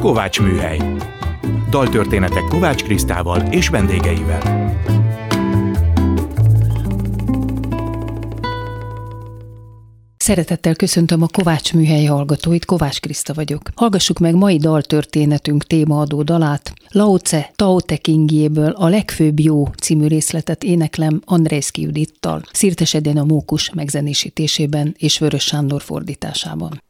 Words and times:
Kovács 0.00 0.40
Műhely. 0.40 0.78
Daltörténetek 1.70 2.44
Kovács 2.48 2.82
Krisztával 2.82 3.40
és 3.40 3.68
vendégeivel. 3.68 4.74
Szeretettel 10.16 10.74
köszöntöm 10.74 11.22
a 11.22 11.26
Kovács 11.32 11.74
Műhely 11.74 12.04
hallgatóit, 12.04 12.64
Kovács 12.64 13.00
Kriszta 13.00 13.34
vagyok. 13.34 13.60
Hallgassuk 13.74 14.18
meg 14.18 14.34
mai 14.34 14.56
daltörténetünk 14.56 15.64
témaadó 15.64 16.22
dalát. 16.22 16.72
Laoce 16.88 17.50
Tao 17.54 17.80
Te 17.80 17.96
Kingjéből 17.96 18.70
a 18.70 18.88
legfőbb 18.88 19.40
jó 19.40 19.66
című 19.66 20.06
részletet 20.06 20.64
éneklem 20.64 21.20
Andrészki 21.24 21.82
Judittal, 21.82 22.42
Szirtes 22.52 22.94
Edén 22.94 23.18
a 23.18 23.24
Mókus 23.24 23.70
megzenésítésében 23.74 24.94
és 24.98 25.18
Vörös 25.18 25.44
Sándor 25.44 25.82
fordításában. 25.82 26.84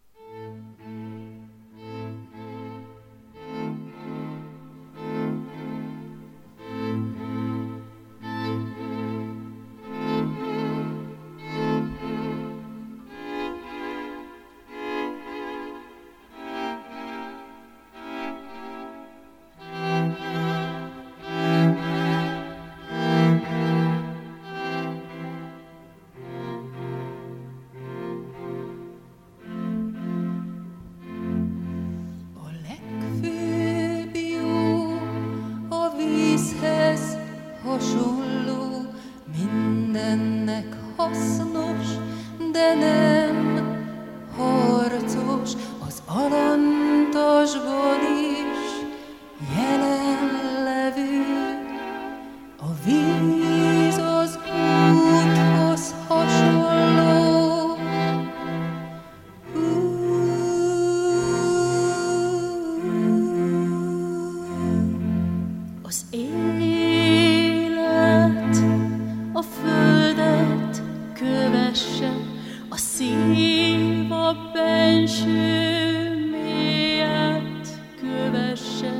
a 74.26 74.50
benső 74.52 76.28
mélyet 76.30 77.68
kövesse 78.00 78.92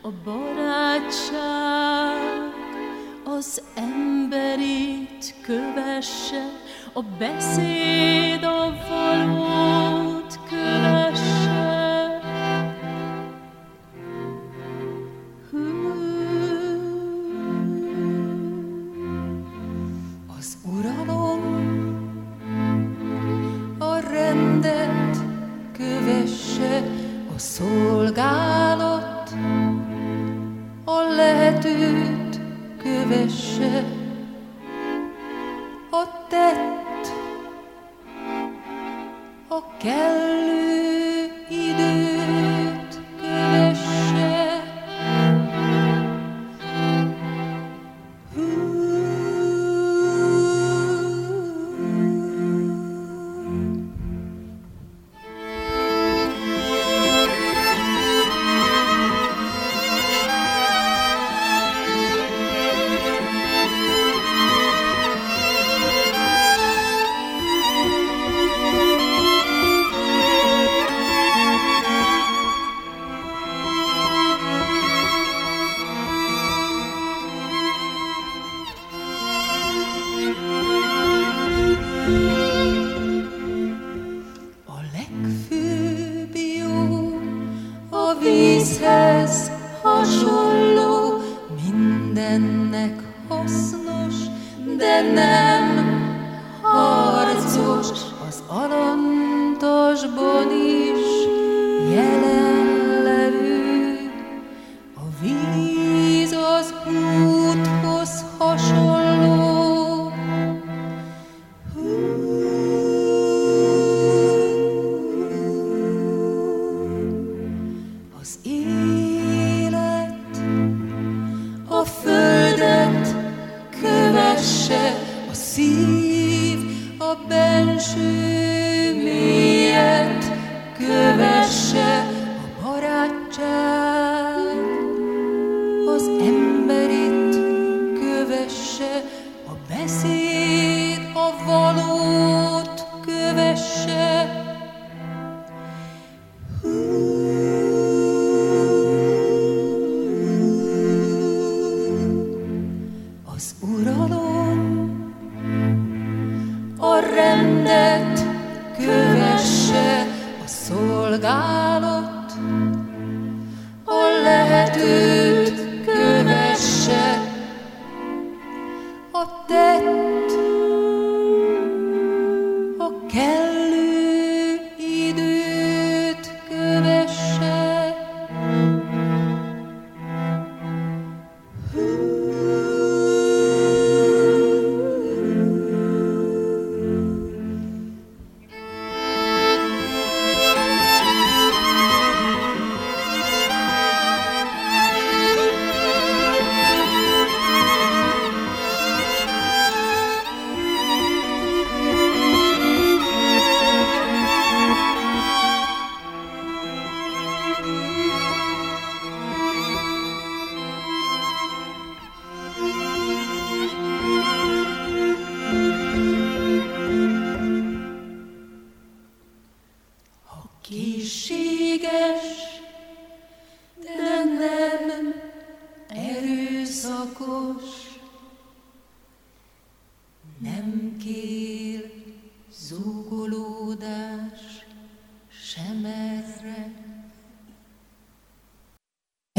a 0.00 0.08
barátság, 0.24 1.72
az 3.24 3.62
emberit 3.74 5.34
kövesse 5.42 6.44
a 6.92 7.02
beszéd 7.18 8.44
a 8.44 8.74
való. 8.88 9.51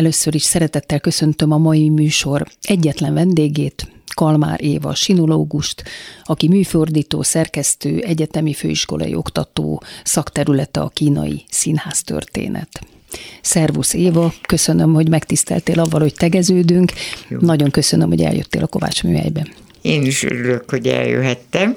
Először 0.03 0.35
is 0.35 0.43
szeretettel 0.43 0.99
köszöntöm 0.99 1.51
a 1.51 1.57
mai 1.57 1.89
műsor 1.89 2.47
egyetlen 2.61 3.13
vendégét, 3.13 3.87
Kalmár 4.13 4.63
Éva 4.63 4.95
sinológust, 4.95 5.83
aki 6.23 6.47
műfordító, 6.47 7.21
szerkesztő, 7.21 7.99
egyetemi 7.99 8.53
főiskolai 8.53 9.15
oktató, 9.15 9.83
szakterülete 10.03 10.79
a 10.79 10.87
kínai 10.87 11.43
színháztörténet. 11.49 12.69
Szervusz 13.41 13.93
Éva, 13.93 14.33
köszönöm, 14.41 14.93
hogy 14.93 15.09
megtiszteltél 15.09 15.79
avval, 15.79 16.01
hogy 16.01 16.13
tegeződünk. 16.13 16.91
Jó. 17.27 17.37
Nagyon 17.39 17.71
köszönöm, 17.71 18.07
hogy 18.07 18.21
eljöttél 18.21 18.63
a 18.63 18.67
Kovács 18.67 19.03
műhelybe. 19.03 19.47
Én 19.83 20.05
is 20.05 20.23
örülök, 20.23 20.69
hogy 20.69 20.87
eljöhettem, 20.87 21.75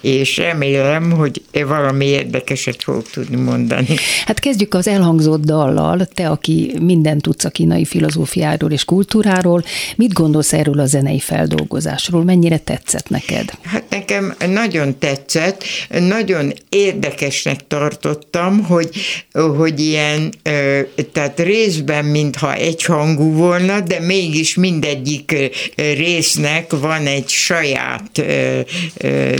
és 0.00 0.36
remélem, 0.36 1.10
hogy 1.10 1.42
valami 1.66 2.04
érdekeset 2.04 2.82
fogok 2.82 3.10
tudni 3.10 3.36
mondani. 3.36 3.86
Hát 4.26 4.38
kezdjük 4.38 4.74
az 4.74 4.88
elhangzott 4.88 5.44
dallal. 5.44 6.06
Te, 6.14 6.28
aki 6.28 6.74
minden 6.80 7.18
tudsz 7.18 7.44
a 7.44 7.50
kínai 7.50 7.84
filozófiáról 7.84 8.70
és 8.70 8.84
kultúráról, 8.84 9.64
mit 9.96 10.12
gondolsz 10.12 10.52
erről 10.52 10.78
a 10.78 10.86
zenei 10.86 11.18
feldolgozásról? 11.18 12.24
Mennyire 12.24 12.58
tetszett 12.58 13.08
neked? 13.08 13.50
Hát 13.62 13.84
nekem 13.90 14.34
nagyon 14.46 14.98
tetszett, 14.98 15.64
nagyon 15.88 16.52
érdekesnek 16.68 17.66
tartottam, 17.66 18.62
hogy, 18.62 18.90
hogy 19.56 19.80
ilyen, 19.80 20.32
tehát 21.12 21.40
részben 21.40 22.04
mintha 22.04 22.54
egyhangú 22.54 23.32
volna, 23.32 23.80
de 23.80 24.00
mégis 24.00 24.54
mindegyik 24.54 25.34
résznek 25.76 26.72
van 26.80 27.06
egy 27.06 27.28
saját 27.42 28.18
ö, 28.18 28.60
ö, 28.96 29.34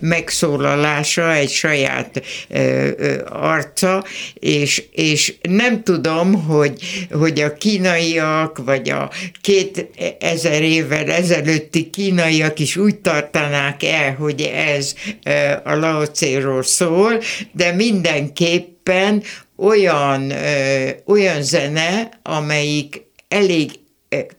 megszólalása, 0.00 1.32
egy 1.32 1.50
saját 1.50 2.22
ö, 2.48 2.88
ö, 2.96 3.20
arca, 3.28 4.04
és, 4.34 4.84
és 4.92 5.34
nem 5.42 5.82
tudom, 5.82 6.44
hogy, 6.44 7.06
hogy 7.10 7.40
a 7.40 7.54
kínaiak, 7.54 8.58
vagy 8.64 8.90
a 8.90 9.10
két 9.40 9.86
ezer 10.20 10.62
évvel 10.62 11.10
ezelőtti 11.10 11.90
kínaiak 11.90 12.58
is 12.58 12.76
úgy 12.76 12.96
tartanák 12.96 13.82
el, 13.82 14.14
hogy 14.14 14.40
ez 14.42 14.94
ö, 15.24 15.30
a 15.64 15.74
Laocéról 15.74 16.62
szól, 16.62 17.20
de 17.52 17.72
mindenképpen 17.72 19.22
olyan, 19.56 20.30
ö, 20.30 20.88
olyan 21.06 21.42
zene, 21.42 22.08
amelyik 22.22 23.02
elég 23.28 23.70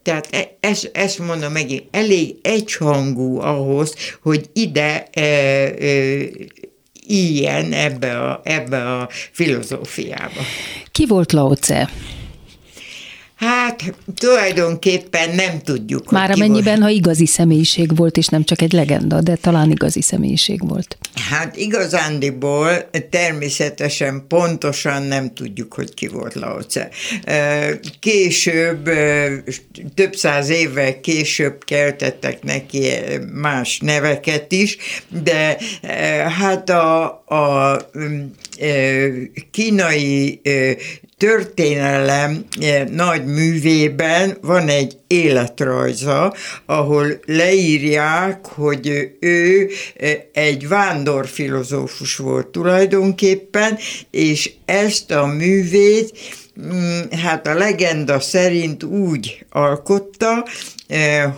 tehát 0.02 0.28
e, 0.30 0.56
ezt, 0.60 0.90
ezt 0.94 1.18
mondom 1.18 1.52
megint, 1.52 1.84
elég 1.90 2.36
egyhangú 2.42 3.40
ahhoz, 3.40 3.94
hogy 4.22 4.50
ide 4.52 5.08
e, 5.12 5.20
e, 5.20 6.28
ilyen 7.06 7.72
ebbe 7.72 8.20
a, 8.20 8.40
ebbe 8.44 8.92
a 8.92 9.08
filozófiába. 9.32 10.40
Ki 10.92 11.06
volt 11.06 11.32
Lao 11.32 11.54
Tse? 11.54 11.90
Hát 13.36 13.94
tulajdonképpen 14.14 15.34
nem 15.34 15.60
tudjuk. 15.64 16.10
Már 16.10 16.30
amennyiben, 16.30 16.82
ha 16.82 16.88
igazi 16.88 17.26
személyiség 17.26 17.96
volt, 17.96 18.16
és 18.16 18.26
nem 18.26 18.44
csak 18.44 18.62
egy 18.62 18.72
legenda, 18.72 19.20
de 19.20 19.34
talán 19.34 19.70
igazi 19.70 20.02
személyiség 20.02 20.68
volt. 20.68 20.98
Hát 21.30 21.56
igazándiból 21.56 22.90
természetesen 23.10 24.24
pontosan 24.28 25.02
nem 25.02 25.34
tudjuk, 25.34 25.74
hogy 25.74 25.94
ki 25.94 26.06
volt 26.06 26.34
Laoce. 26.34 26.88
Később, 28.00 28.90
több 29.94 30.14
száz 30.14 30.48
évvel 30.48 31.00
később 31.00 31.64
keltettek 31.64 32.42
neki 32.42 32.88
más 33.32 33.78
neveket 33.78 34.52
is, 34.52 34.76
de 35.22 35.56
hát 36.38 36.70
a, 36.70 37.04
a 37.26 37.76
kínai 39.50 40.40
történelem 41.16 42.44
nagy 42.90 43.24
művében 43.24 44.36
van 44.40 44.68
egy 44.68 44.96
életrajza, 45.06 46.34
ahol 46.66 47.06
leírják, 47.24 48.46
hogy 48.46 49.10
ő 49.20 49.68
egy 50.32 50.68
vándorfilozófus 50.68 52.16
volt 52.16 52.46
tulajdonképpen, 52.46 53.78
és 54.10 54.52
ezt 54.64 55.10
a 55.10 55.26
művét 55.26 56.18
mm, 56.60 57.00
hát 57.10 57.46
a 57.46 57.54
legenda 57.54 58.20
szerint 58.20 58.82
úgy 58.82 59.44
alkotta, 59.50 60.46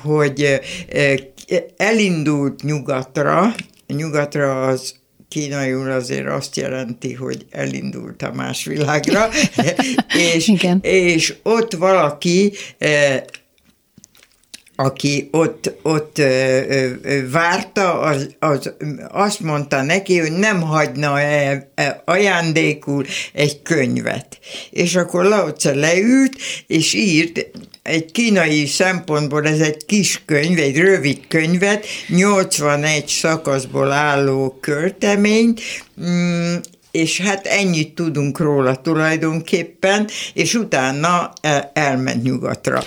hogy 0.03 0.61
elindult 1.77 2.63
nyugatra, 2.63 3.55
nyugatra 3.87 4.67
az 4.67 4.95
kínaiul 5.29 5.91
azért 5.91 6.27
azt 6.27 6.57
jelenti, 6.57 7.15
hogy 7.15 7.47
elindult 7.51 8.23
a 8.23 8.33
más 8.33 8.65
világra, 8.65 9.29
és, 10.35 10.53
és 10.81 11.35
ott 11.43 11.73
valaki 11.73 12.53
eh, 12.79 13.23
aki 14.81 15.29
ott, 15.31 15.73
ott 15.83 16.23
várta, 17.31 18.01
az, 18.01 18.35
az 18.39 18.73
azt 19.09 19.41
mondta 19.41 19.83
neki, 19.83 20.19
hogy 20.19 20.33
nem 20.33 20.61
hagyna 20.61 21.21
-e, 21.21 21.71
e 21.75 22.03
ajándékul 22.05 23.05
egy 23.33 23.63
könyvet. 23.63 24.39
És 24.71 24.97
akkor 24.97 25.25
Laoce 25.25 25.75
leült, 25.75 26.37
és 26.67 26.95
írt 26.95 27.47
egy 27.83 28.13
kínai 28.13 28.67
szempontból 28.67 29.47
ez 29.47 29.61
egy 29.61 29.85
kis 29.87 30.23
könyv, 30.25 30.59
egy 30.59 30.77
rövid 30.77 31.27
könyvet, 31.29 31.87
81 32.09 33.07
szakaszból 33.07 33.93
álló 33.93 34.59
költeményt, 34.61 35.61
mm, 36.01 36.55
és 36.91 37.21
hát 37.21 37.47
ennyit 37.47 37.95
tudunk 37.95 38.39
róla 38.39 38.77
tulajdonképpen, 38.77 40.09
és 40.35 40.55
utána 40.55 41.33
e, 41.41 41.71
elment 41.75 42.23
nyugatra 42.23 42.83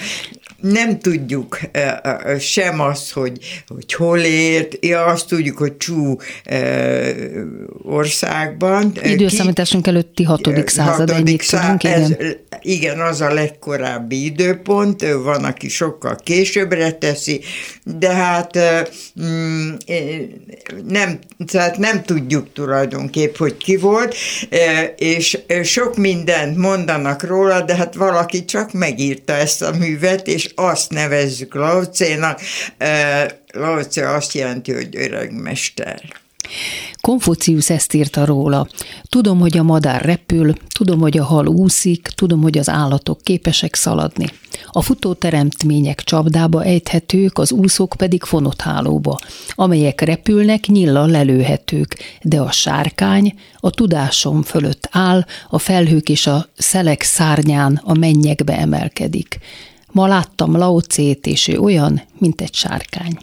nem 0.61 0.99
tudjuk 0.99 1.59
sem 2.39 2.79
azt, 2.79 3.11
hogy, 3.11 3.63
hogy 3.67 3.93
hol 3.93 4.19
ért, 4.19 4.85
ja, 4.85 5.05
azt 5.05 5.27
tudjuk, 5.27 5.57
hogy 5.57 5.77
Csú 5.77 6.17
országban. 7.83 8.91
Időszámításunk 9.03 9.87
előtti 9.87 10.23
hatodik 10.23 10.67
század, 10.67 11.09
hatodik 11.09 11.41
szá- 11.41 11.61
tudunk, 11.61 11.83
igen. 11.83 12.01
Ez, 12.01 12.35
igen, 12.61 12.99
az 12.99 13.21
a 13.21 13.33
legkorábbi 13.33 14.25
időpont, 14.25 15.05
van, 15.23 15.43
aki 15.43 15.69
sokkal 15.69 16.15
későbbre 16.23 16.91
teszi, 16.91 17.41
de 17.83 18.13
hát 18.13 18.57
mm, 19.21 19.73
nem, 20.87 21.19
tehát 21.45 21.77
nem 21.77 22.03
tudjuk 22.03 22.53
tulajdonképp, 22.53 23.35
hogy 23.35 23.57
ki 23.57 23.77
volt, 23.77 24.15
és 24.95 25.37
sok 25.63 25.97
mindent 25.97 26.57
mondanak 26.57 27.23
róla, 27.23 27.61
de 27.61 27.75
hát 27.75 27.95
valaki 27.95 28.45
csak 28.45 28.73
megírta 28.73 29.33
ezt 29.33 29.61
a 29.61 29.71
művet, 29.71 30.27
és 30.27 30.51
azt 30.55 30.91
nevezzük 30.91 31.53
Laocénak. 31.53 32.39
Laoce 33.53 34.09
azt 34.09 34.33
jelenti, 34.33 34.73
hogy 34.73 34.97
öreg 34.97 35.33
mester. 35.33 36.20
Konfucius 37.01 37.69
ezt 37.69 37.93
írta 37.93 38.25
róla. 38.25 38.67
Tudom, 39.09 39.39
hogy 39.39 39.57
a 39.57 39.63
madár 39.63 40.01
repül, 40.01 40.53
tudom, 40.69 40.99
hogy 40.99 41.17
a 41.17 41.23
hal 41.23 41.47
úszik, 41.47 42.07
tudom, 42.15 42.41
hogy 42.41 42.57
az 42.57 42.69
állatok 42.69 43.21
képesek 43.23 43.75
szaladni. 43.75 44.25
A 44.71 44.81
futó 44.81 45.13
teremtmények 45.13 46.01
csapdába 46.01 46.63
ejthetők, 46.63 47.37
az 47.37 47.51
úszók 47.51 47.93
pedig 47.97 48.23
fonott 48.23 48.61
hálóba, 48.61 49.19
amelyek 49.49 50.01
repülnek, 50.01 50.65
nyillal 50.65 51.07
lelőhetők, 51.07 51.97
de 52.21 52.39
a 52.39 52.51
sárkány 52.51 53.33
a 53.59 53.69
tudásom 53.69 54.43
fölött 54.43 54.87
áll, 54.91 55.25
a 55.49 55.59
felhők 55.59 56.09
és 56.09 56.27
a 56.27 56.47
szelek 56.57 57.01
szárnyán 57.01 57.81
a 57.83 57.93
mennyekbe 57.93 58.57
emelkedik. 58.57 59.39
Ma 59.91 60.07
láttam 60.07 60.57
Laocét, 60.57 61.27
és 61.27 61.47
ő 61.47 61.59
olyan, 61.59 62.01
mint 62.17 62.41
egy 62.41 62.53
sárkány. 62.53 63.17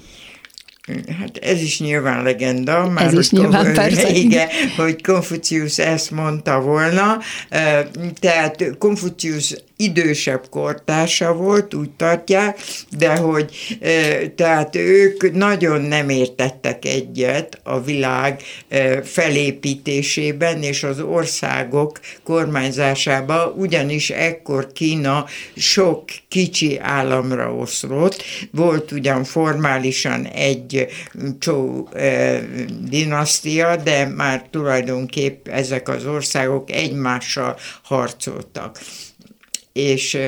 Hát 1.18 1.36
ez 1.36 1.60
is 1.60 1.80
nyilván 1.80 2.22
legenda. 2.22 2.88
Már 2.88 3.06
ez 3.06 3.12
is 3.12 3.30
nyilván, 3.30 3.72
persze. 3.72 4.10
Igen, 4.24 4.48
hogy 4.76 5.02
Konfucius 5.02 5.78
ezt 5.78 6.10
mondta 6.10 6.60
volna. 6.60 7.18
Tehát 8.20 8.76
Konfucius 8.78 9.54
idősebb 9.80 10.48
kortársa 10.50 11.32
volt, 11.32 11.74
úgy 11.74 11.90
tartják, 11.90 12.60
de 12.96 13.16
hogy 13.16 13.78
tehát 14.36 14.76
ők 14.76 15.32
nagyon 15.32 15.80
nem 15.80 16.08
értettek 16.08 16.84
egyet 16.84 17.60
a 17.62 17.80
világ 17.80 18.42
felépítésében 19.02 20.62
és 20.62 20.82
az 20.82 21.00
országok 21.00 22.00
kormányzásába, 22.22 23.54
ugyanis 23.56 24.10
ekkor 24.10 24.72
Kína 24.72 25.24
sok 25.56 26.04
kicsi 26.28 26.78
államra 26.78 27.54
oszlott, 27.54 28.22
volt 28.50 28.92
ugyan 28.92 29.24
formálisan 29.24 30.26
egy 30.26 30.86
csó 31.38 31.88
dinasztia, 32.88 33.76
de 33.76 34.06
már 34.06 34.46
tulajdonképp 34.50 35.48
ezek 35.48 35.88
az 35.88 36.06
országok 36.06 36.70
egymással 36.70 37.56
harcoltak 37.82 38.78
és 39.78 40.18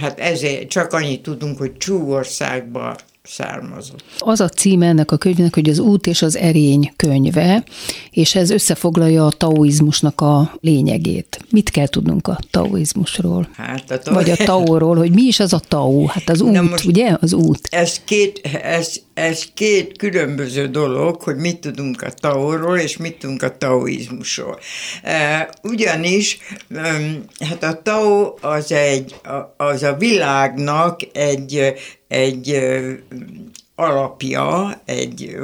hát 0.00 0.20
ezért 0.20 0.68
csak 0.68 0.92
annyit 0.92 1.22
tudunk, 1.22 1.58
hogy 1.58 1.76
Csúországban 1.76 2.96
származott. 3.22 4.04
Az 4.18 4.40
a 4.40 4.48
címe 4.48 4.86
ennek 4.86 5.10
a 5.10 5.16
könyvnek, 5.16 5.54
hogy 5.54 5.68
az 5.68 5.78
út 5.78 6.06
és 6.06 6.22
az 6.22 6.36
erény 6.36 6.92
könyve, 6.96 7.64
és 8.10 8.34
ez 8.34 8.50
összefoglalja 8.50 9.26
a 9.26 9.30
taoizmusnak 9.30 10.20
a 10.20 10.58
lényegét. 10.60 11.38
Mit 11.50 11.70
kell 11.70 11.86
tudnunk 11.86 12.28
a 12.28 12.38
taoizmusról? 12.50 13.48
Hát 13.52 13.90
a 13.90 13.98
tao... 13.98 14.14
Vagy 14.14 14.30
a 14.30 14.36
taóról, 14.36 14.96
hogy 14.96 15.12
mi 15.14 15.22
is 15.22 15.40
az 15.40 15.52
a 15.52 15.60
tao? 15.68 16.06
Hát 16.06 16.28
az 16.28 16.40
út, 16.40 16.70
most 16.70 16.84
ugye? 16.84 17.16
Az 17.20 17.32
út. 17.32 17.68
Ez 17.70 18.00
két, 18.04 18.40
ez, 18.62 19.00
ez 19.16 19.44
két 19.54 19.98
különböző 19.98 20.66
dolog, 20.66 21.22
hogy 21.22 21.36
mit 21.36 21.60
tudunk 21.60 22.02
a 22.02 22.10
taóról, 22.10 22.78
és 22.78 22.96
mit 22.96 23.18
tudunk 23.18 23.42
a 23.42 23.56
taoizmusról. 23.56 24.60
Ugyanis, 25.62 26.38
hát 27.40 27.62
a 27.62 27.82
tao 27.82 28.34
az, 28.40 28.72
egy, 28.72 29.14
az 29.56 29.82
a 29.82 29.94
világnak 29.94 31.00
egy 31.12 31.74
egy 32.08 32.60
alapja, 33.74 34.80
egy 34.84 35.36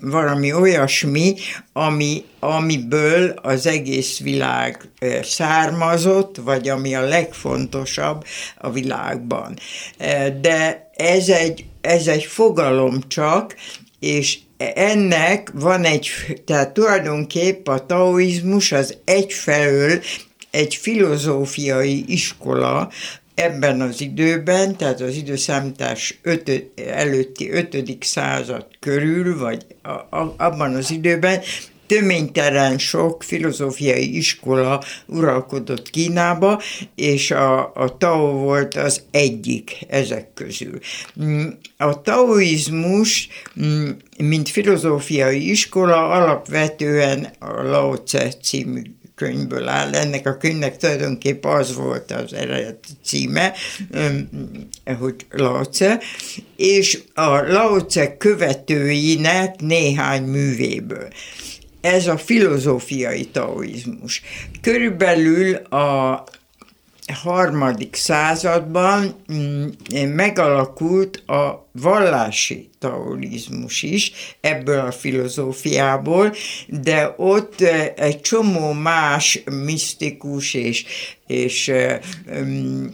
valami 0.00 0.52
olyasmi, 0.52 1.34
ami, 1.72 2.24
amiből 2.38 3.34
az 3.42 3.66
egész 3.66 4.18
világ 4.18 4.88
származott, 5.22 6.36
vagy 6.36 6.68
ami 6.68 6.94
a 6.94 7.00
legfontosabb 7.00 8.24
a 8.58 8.70
világban. 8.70 9.58
De 10.40 10.90
ez 10.96 11.28
egy, 11.28 11.64
ez 11.80 12.06
egy 12.06 12.24
fogalom 12.24 13.00
csak, 13.08 13.54
és 14.00 14.38
ennek 14.74 15.50
van 15.54 15.84
egy, 15.84 16.10
tehát 16.44 16.72
tulajdonképp 16.72 17.68
a 17.68 17.86
taoizmus 17.86 18.72
az 18.72 18.96
egyfelől 19.04 20.00
egy 20.50 20.74
filozófiai 20.74 22.04
iskola, 22.06 22.90
ebben 23.38 23.80
az 23.80 24.00
időben, 24.00 24.76
tehát 24.76 25.00
az 25.00 25.14
időszámítás 25.14 26.18
ötö, 26.22 26.56
előtti 26.86 27.50
5. 27.50 27.96
század 28.00 28.66
körül, 28.80 29.38
vagy 29.38 29.66
a, 29.82 30.16
a, 30.16 30.34
abban 30.36 30.74
az 30.74 30.90
időben 30.90 31.40
töménytelen 31.88 32.78
sok 32.78 33.22
filozófiai 33.22 34.16
iskola 34.16 34.82
uralkodott 35.06 35.90
Kínába, 35.90 36.62
és 36.94 37.30
a, 37.30 37.72
a 37.74 37.96
Tao 37.98 38.32
volt 38.32 38.74
az 38.74 39.02
egyik 39.10 39.76
ezek 39.88 40.34
közül. 40.34 40.78
Mm, 41.22 41.46
a 41.76 42.02
taoizmus, 42.02 43.28
mm, 43.60 43.88
mint 44.18 44.48
filozófiai 44.48 45.50
iskola 45.50 46.08
alapvetően 46.10 47.28
a 47.38 47.62
Lao 47.62 47.96
Tse 47.96 48.32
című 48.42 48.82
könyvből 49.18 49.68
áll. 49.68 49.94
Ennek 49.94 50.26
a 50.26 50.36
könyvnek 50.36 50.76
tulajdonképp 50.76 51.44
az 51.44 51.74
volt 51.74 52.10
az 52.10 52.32
eredeti 52.32 52.88
címe, 53.04 53.52
hogy 54.98 55.26
Laoce, 55.30 56.00
és 56.56 56.98
a 57.14 57.26
Laoce 57.26 58.16
követőinek 58.16 59.60
néhány 59.60 60.22
művéből. 60.22 61.08
Ez 61.80 62.06
a 62.06 62.16
filozófiai 62.16 63.24
taoizmus. 63.24 64.22
Körülbelül 64.60 65.54
a 65.54 66.24
harmadik 67.12 67.94
században 67.94 69.14
mm, 69.32 69.66
megalakult 70.14 71.16
a 71.26 71.68
vallási 71.72 72.68
taoizmus 72.78 73.82
is 73.82 74.12
ebből 74.40 74.78
a 74.78 74.90
filozófiából, 74.90 76.34
de 76.66 77.14
ott 77.16 77.60
egy 77.96 78.20
csomó 78.20 78.72
más 78.72 79.42
misztikus 79.64 80.54
és, 80.54 80.84
és 81.26 81.72
mm, 82.34 82.86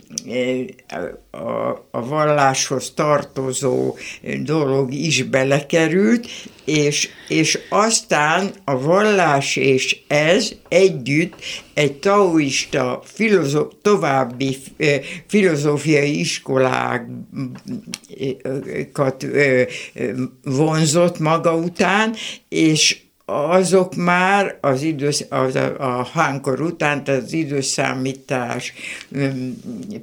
a, 1.31 1.69
a 1.91 2.07
valláshoz 2.07 2.93
tartozó 2.95 3.97
dolog 4.43 4.93
is 4.93 5.23
belekerült, 5.23 6.27
és, 6.65 7.09
és 7.29 7.59
aztán 7.69 8.51
a 8.65 8.81
vallás 8.81 9.57
és 9.57 9.99
ez 10.09 10.53
együtt 10.69 11.35
egy 11.75 11.93
taoista 11.93 13.03
filozó, 13.05 13.63
további 13.83 14.57
filozófiai 15.27 16.19
iskolák 16.19 17.07
kat 18.93 19.27
vonzott 20.43 21.19
maga 21.19 21.55
után, 21.55 22.15
és 22.49 23.03
azok 23.27 23.95
már 23.95 24.59
az, 24.61 24.83
idősz, 24.83 25.25
az 25.29 25.55
a, 25.55 25.99
a 25.99 26.09
hánkor 26.13 26.61
után, 26.61 27.05
tehát 27.05 27.23
az 27.23 27.33
időszámítás 27.33 28.73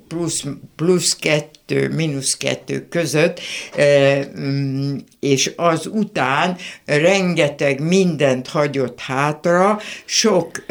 plusz, 0.07 0.43
plusz 0.75 1.15
kettő, 1.15 1.89
mínusz 1.89 2.37
kettő 2.37 2.87
között, 2.89 3.39
és 5.19 5.51
az 5.55 5.87
után 5.87 6.57
rengeteg 6.85 7.79
mindent 7.79 8.47
hagyott 8.47 8.99
hátra, 8.99 9.79
sok 10.05 10.65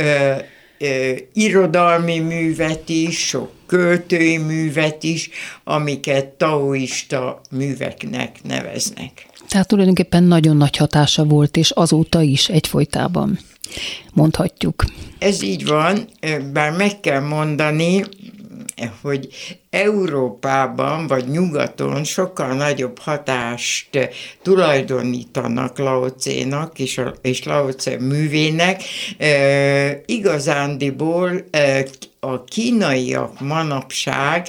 irodalmi 1.33 2.19
művet 2.19 2.88
is, 2.88 3.26
sok 3.26 3.50
költői 3.70 4.36
művet 4.36 5.02
is, 5.02 5.30
amiket 5.64 6.26
taoista 6.26 7.40
műveknek 7.50 8.42
neveznek. 8.42 9.26
Tehát 9.48 9.68
tulajdonképpen 9.68 10.22
nagyon 10.22 10.56
nagy 10.56 10.76
hatása 10.76 11.24
volt, 11.24 11.56
és 11.56 11.70
azóta 11.70 12.20
is 12.20 12.48
egyfolytában 12.48 13.38
mondhatjuk. 14.12 14.84
Ez 15.18 15.42
így 15.42 15.66
van, 15.66 16.08
bár 16.52 16.76
meg 16.76 17.00
kell 17.00 17.20
mondani, 17.20 18.04
hogy 19.02 19.28
Európában 19.70 21.06
vagy 21.06 21.28
nyugaton 21.28 22.04
sokkal 22.04 22.54
nagyobb 22.54 22.99
hatást 22.99 24.10
tulajdonítanak 24.42 25.78
Laocénak 25.78 26.78
és, 26.78 27.00
és 27.22 27.44
Laoce 27.44 27.96
művének. 28.00 28.82
E, 29.18 30.02
igazándiból 30.06 31.44
e, 31.50 31.87
a 32.20 32.44
kínaiak 32.44 33.40
manapság 33.40 34.49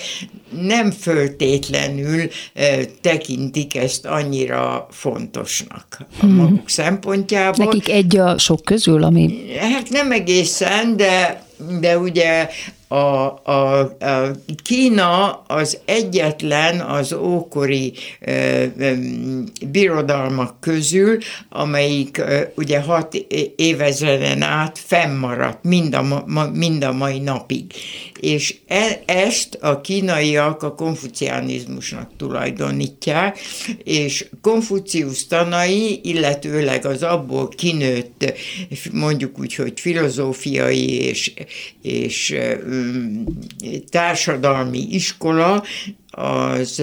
nem 0.61 0.91
föltétlenül 0.91 2.29
e, 2.53 2.85
tekintik 3.01 3.75
ezt 3.75 4.05
annyira 4.05 4.88
fontosnak 4.91 5.85
a 6.00 6.05
hmm. 6.19 6.35
maguk 6.35 6.69
szempontjából. 6.69 7.65
Nekik 7.65 7.89
egy 7.89 8.17
a 8.17 8.38
sok 8.38 8.63
közül, 8.63 9.03
ami... 9.03 9.39
Hát 9.59 9.89
nem 9.89 10.11
egészen, 10.11 10.97
de 10.97 11.50
de 11.79 11.97
ugye 11.97 12.50
a, 12.91 13.41
a, 13.43 13.79
a 13.79 14.31
Kína 14.63 15.31
az 15.48 15.77
egyetlen 15.86 16.79
az 16.79 17.13
ókori 17.13 17.93
e, 18.19 18.31
e, 18.31 18.71
birodalmak 19.71 20.60
közül, 20.60 21.17
amelyik 21.50 22.17
e, 22.17 22.51
ugye 22.55 22.81
hat 22.81 23.15
évezreden 23.55 24.41
át 24.41 24.79
fennmaradt 24.86 25.63
mind 25.63 25.93
a, 25.93 26.24
ma, 26.25 26.50
mind 26.53 26.83
a 26.83 26.91
mai 26.91 27.19
napig. 27.19 27.74
És 28.19 28.55
e, 28.67 29.01
ezt 29.05 29.57
a 29.62 29.81
kínaiak 29.81 30.63
a 30.63 30.75
konfuciánizmusnak 30.75 32.10
tulajdonítják, 32.17 33.39
és 33.83 34.25
Konfucius 34.41 35.27
tanai, 35.27 36.00
illetőleg 36.03 36.86
az 36.86 37.03
abból 37.03 37.48
kinőtt 37.48 38.33
mondjuk 38.91 39.39
úgy, 39.39 39.55
hogy 39.55 39.79
filozófiai 39.79 41.01
és, 41.01 41.33
és 41.81 42.36
társadalmi 43.89 44.79
iskola 44.79 45.63
az 46.11 46.81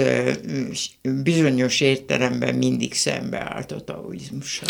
bizonyos 1.22 1.80
értelemben 1.80 2.54
mindig 2.54 2.94
szembeállt 2.94 3.72
a 3.72 3.80
taoizmussal. 3.80 4.68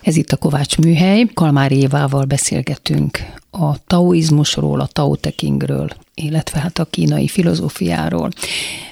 Ez 0.00 0.16
itt 0.16 0.30
a 0.30 0.36
Kovács 0.36 0.78
Műhely. 0.78 1.24
Kalmár 1.34 1.72
Évával 1.72 2.24
beszélgetünk 2.24 3.18
a 3.50 3.84
taoizmusról, 3.86 4.80
a 4.80 4.86
Tao 4.86 5.16
Te 5.16 5.30
Chingről, 5.30 5.88
illetve 6.22 6.58
hát 6.58 6.78
a 6.78 6.84
kínai 6.84 7.28
filozófiáról. 7.28 8.28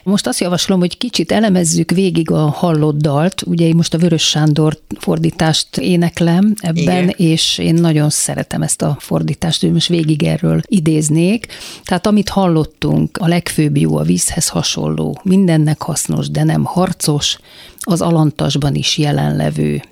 Most 0.03 0.27
azt 0.27 0.41
javaslom, 0.41 0.79
hogy 0.79 0.99
kicsit 0.99 1.33
elemezzük 1.33 1.91
végig 1.91 2.31
a 2.31 2.49
hallott 2.49 2.97
dalt. 2.97 3.43
Ugye 3.47 3.67
én 3.67 3.75
most 3.75 3.95
a 3.95 3.99
Vörös 3.99 4.23
Sándor 4.23 4.79
fordítást 4.99 5.77
éneklem 5.77 6.55
ebben, 6.61 7.03
Igen. 7.03 7.15
és 7.17 7.59
én 7.59 7.75
nagyon 7.75 8.11
szeretem 8.11 8.63
ezt 8.63 8.83
a 8.83 8.97
fordítást, 9.01 9.61
hogy 9.61 9.73
most 9.73 9.89
végig 9.89 10.23
erről 10.23 10.61
idéznék. 10.67 11.47
Tehát 11.85 12.07
amit 12.07 12.29
hallottunk, 12.29 13.17
a 13.17 13.27
legfőbb 13.27 13.77
jó 13.77 13.97
a 13.97 14.03
vízhez 14.03 14.49
hasonló, 14.49 15.21
mindennek 15.23 15.83
hasznos, 15.83 16.31
de 16.31 16.43
nem 16.43 16.65
harcos, 16.65 17.39
az 17.81 18.01
alantasban 18.01 18.75
is 18.75 18.99
jelenlevő, 18.99 19.83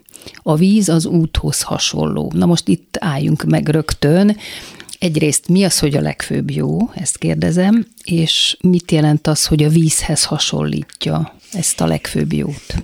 a 0.43 0.55
víz 0.55 0.89
az 0.89 1.07
úthoz 1.07 1.63
hasonló. 1.63 2.33
Na 2.35 2.47
most 2.47 2.69
itt 2.69 2.97
álljunk 3.01 3.45
meg 3.45 3.69
rögtön. 3.69 4.37
Egyrészt 5.03 5.49
mi 5.49 5.65
az, 5.65 5.79
hogy 5.79 5.97
a 5.97 6.01
legfőbb 6.01 6.51
jó, 6.51 6.91
ezt 6.95 7.19
kérdezem, 7.19 7.87
és 8.05 8.57
mit 8.61 8.91
jelent 8.91 9.27
az, 9.27 9.47
hogy 9.47 9.63
a 9.63 9.69
vízhez 9.69 10.25
hasonlítja 10.25 11.35
ezt 11.53 11.81
a 11.81 11.87
legfőbb 11.87 12.33
jót? 12.33 12.75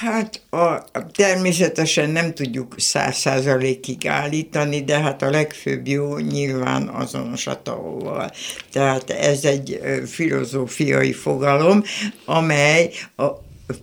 Hát 0.00 0.40
a, 0.50 0.84
természetesen 1.12 2.10
nem 2.10 2.34
tudjuk 2.34 2.74
száz 2.76 3.16
százalékig 3.16 4.06
állítani, 4.06 4.80
de 4.80 5.00
hát 5.00 5.22
a 5.22 5.30
legfőbb 5.30 5.86
jó 5.86 6.18
nyilván 6.18 6.88
azonos 6.88 7.46
a 7.46 7.62
taóval. 7.62 8.30
Tehát 8.72 9.10
ez 9.10 9.44
egy 9.44 9.80
filozófiai 10.06 11.12
fogalom, 11.12 11.82
amely 12.24 12.90
a, 13.16 13.26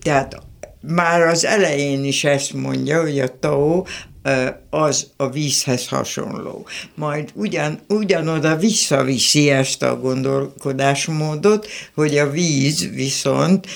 tehát 0.02 0.42
már 0.80 1.20
az 1.20 1.44
elején 1.44 2.04
is 2.04 2.24
ezt 2.24 2.52
mondja, 2.52 3.00
hogy 3.00 3.20
a 3.20 3.38
Tao 3.38 3.84
az 4.70 5.06
a 5.16 5.30
vízhez 5.30 5.88
hasonló. 5.88 6.66
Majd 6.94 7.30
ugyan, 7.34 7.80
ugyanoda 7.88 8.56
visszaviszi 8.56 9.50
ezt 9.50 9.82
a 9.82 10.00
gondolkodásmódot, 10.00 11.66
hogy 11.94 12.18
a 12.18 12.30
víz 12.30 12.90
viszont 12.90 13.66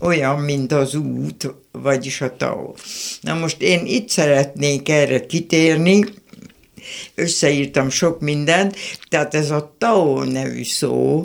olyan, 0.00 0.40
mint 0.40 0.72
az 0.72 0.94
út, 0.94 1.54
vagyis 1.72 2.20
a 2.20 2.36
Tao. 2.36 2.74
Na 3.20 3.34
most 3.34 3.62
én 3.62 3.86
itt 3.86 4.08
szeretnék 4.08 4.88
erre 4.88 5.26
kitérni, 5.26 6.04
összeírtam 7.14 7.90
sok 7.90 8.20
mindent, 8.20 8.76
tehát 9.08 9.34
ez 9.34 9.50
a 9.50 9.74
Tao 9.78 10.24
nevű 10.24 10.64
szó, 10.64 11.24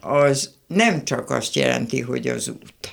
az 0.00 0.50
nem 0.66 1.04
csak 1.04 1.30
azt 1.30 1.54
jelenti, 1.54 2.00
hogy 2.00 2.26
az 2.26 2.48
út 2.48 2.92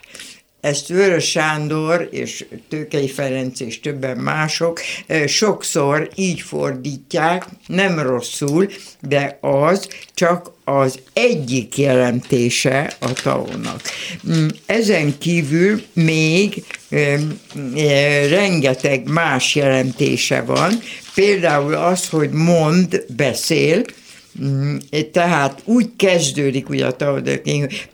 ezt 0.62 0.88
Vörös 0.88 1.30
Sándor 1.30 2.08
és 2.12 2.46
Tőkei 2.70 3.08
Ferenc 3.08 3.60
és 3.60 3.80
többen 3.80 4.18
mások 4.18 4.80
sokszor 5.28 6.10
így 6.16 6.42
fordítják, 6.42 7.46
nem 7.68 8.00
rosszul, 8.00 8.70
de 9.01 9.38
az 9.42 9.88
csak 10.13 10.51
az 10.63 11.00
egyik 11.13 11.78
jelentése 11.78 12.94
a 13.00 13.13
taónak. 13.13 13.82
Mm, 14.30 14.48
ezen 14.66 15.18
kívül 15.18 15.82
még 15.94 16.63
rengeteg 18.30 19.08
más 19.08 19.56
jelentése 19.56 20.42
van, 20.42 20.80
például 21.13 21.74
az, 21.74 22.10
hogy 22.10 22.30
mond, 22.30 23.06
beszél, 23.16 23.84
mm, 24.44 24.78
tehát 25.12 25.62
úgy 25.66 25.89
kezdődik 25.96 26.70
ugye 26.70 26.86
a 26.86 26.96
tao, 26.96 27.20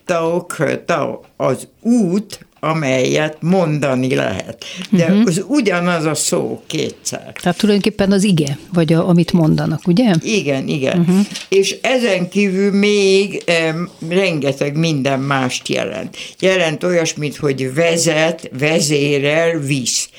taok, 0.06 0.56
tao, 0.86 1.20
az 1.36 1.68
út, 1.82 2.46
amelyet 2.66 3.38
mondani 3.40 4.16
lehet. 4.16 4.66
De 4.90 5.06
uh-huh. 5.06 5.24
az 5.26 5.44
ugyanaz 5.48 6.06
a 6.06 6.16
szó 6.16 6.62
kétszer. 6.68 7.34
Tehát 7.42 7.58
tulajdonképpen 7.58 8.12
az 8.12 8.24
ige, 8.24 8.58
vagy 8.74 8.94
a, 8.94 9.08
amit 9.08 9.32
mondanak, 9.32 9.88
ugye? 9.88 10.14
Igen, 10.22 10.68
igen. 10.68 11.00
Uh-huh. 11.00 11.20
És 11.50 11.78
ezen 11.82 12.30
kívül 12.30 12.72
még 12.72 13.44
em, 13.46 13.90
rengeteg 14.10 14.78
minden 14.78 15.20
mást 15.20 15.68
jelent. 15.68 16.18
Jelent 16.40 16.84
olyasmit, 16.84 17.36
hogy 17.36 17.74
vezet, 17.74 18.50
vezérel, 18.60 19.60
visz. 19.60 20.10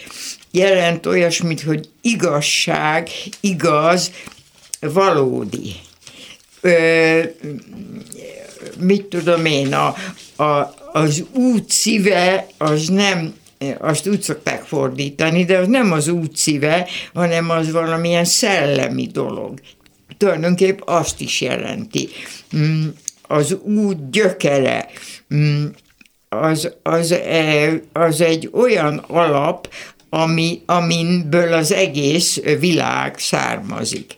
Jelent 0.50 1.06
olyasmit, 1.06 1.62
hogy 1.62 1.88
igazság, 2.00 3.08
igaz, 3.40 4.10
valódi. 4.80 5.74
Ö, 6.60 7.20
mit 8.78 9.04
tudom 9.04 9.44
én, 9.44 9.74
a, 9.74 9.94
a, 10.36 10.74
az 10.92 11.24
út 11.32 11.70
szíve 11.70 12.46
az 12.58 12.88
nem 12.88 13.34
azt 13.78 14.08
úgy 14.08 14.22
szokták 14.22 14.62
fordítani, 14.62 15.44
de 15.44 15.58
az 15.58 15.66
nem 15.68 15.92
az 15.92 16.08
út 16.08 16.36
szíve, 16.36 16.88
hanem 17.14 17.50
az 17.50 17.72
valamilyen 17.72 18.24
szellemi 18.24 19.06
dolog. 19.06 19.60
Tulajdonképp 20.16 20.78
azt 20.84 21.20
is 21.20 21.40
jelenti. 21.40 22.08
Mm, 22.56 22.86
az 23.22 23.56
út 23.62 24.10
gyökere, 24.10 24.88
mm, 25.34 25.64
az, 26.28 26.72
az, 26.82 27.12
e, 27.12 27.80
az 27.92 28.20
egy 28.20 28.50
olyan 28.52 28.98
alap, 29.06 29.68
ami, 30.08 30.62
aminből 30.66 31.52
az 31.52 31.72
egész 31.72 32.40
világ 32.58 33.18
származik. 33.18 34.16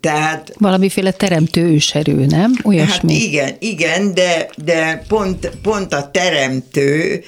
Tehát, 0.00 0.54
Valamiféle 0.58 1.10
teremtő 1.10 1.62
őserő, 1.62 2.26
nem? 2.26 2.52
Olyasmi. 2.64 3.12
Hát 3.12 3.22
igen, 3.22 3.54
igen, 3.58 4.14
de, 4.14 4.50
de 4.64 5.04
pont, 5.08 5.50
pont 5.62 5.92
a 5.92 6.10
teremtő 6.10 7.22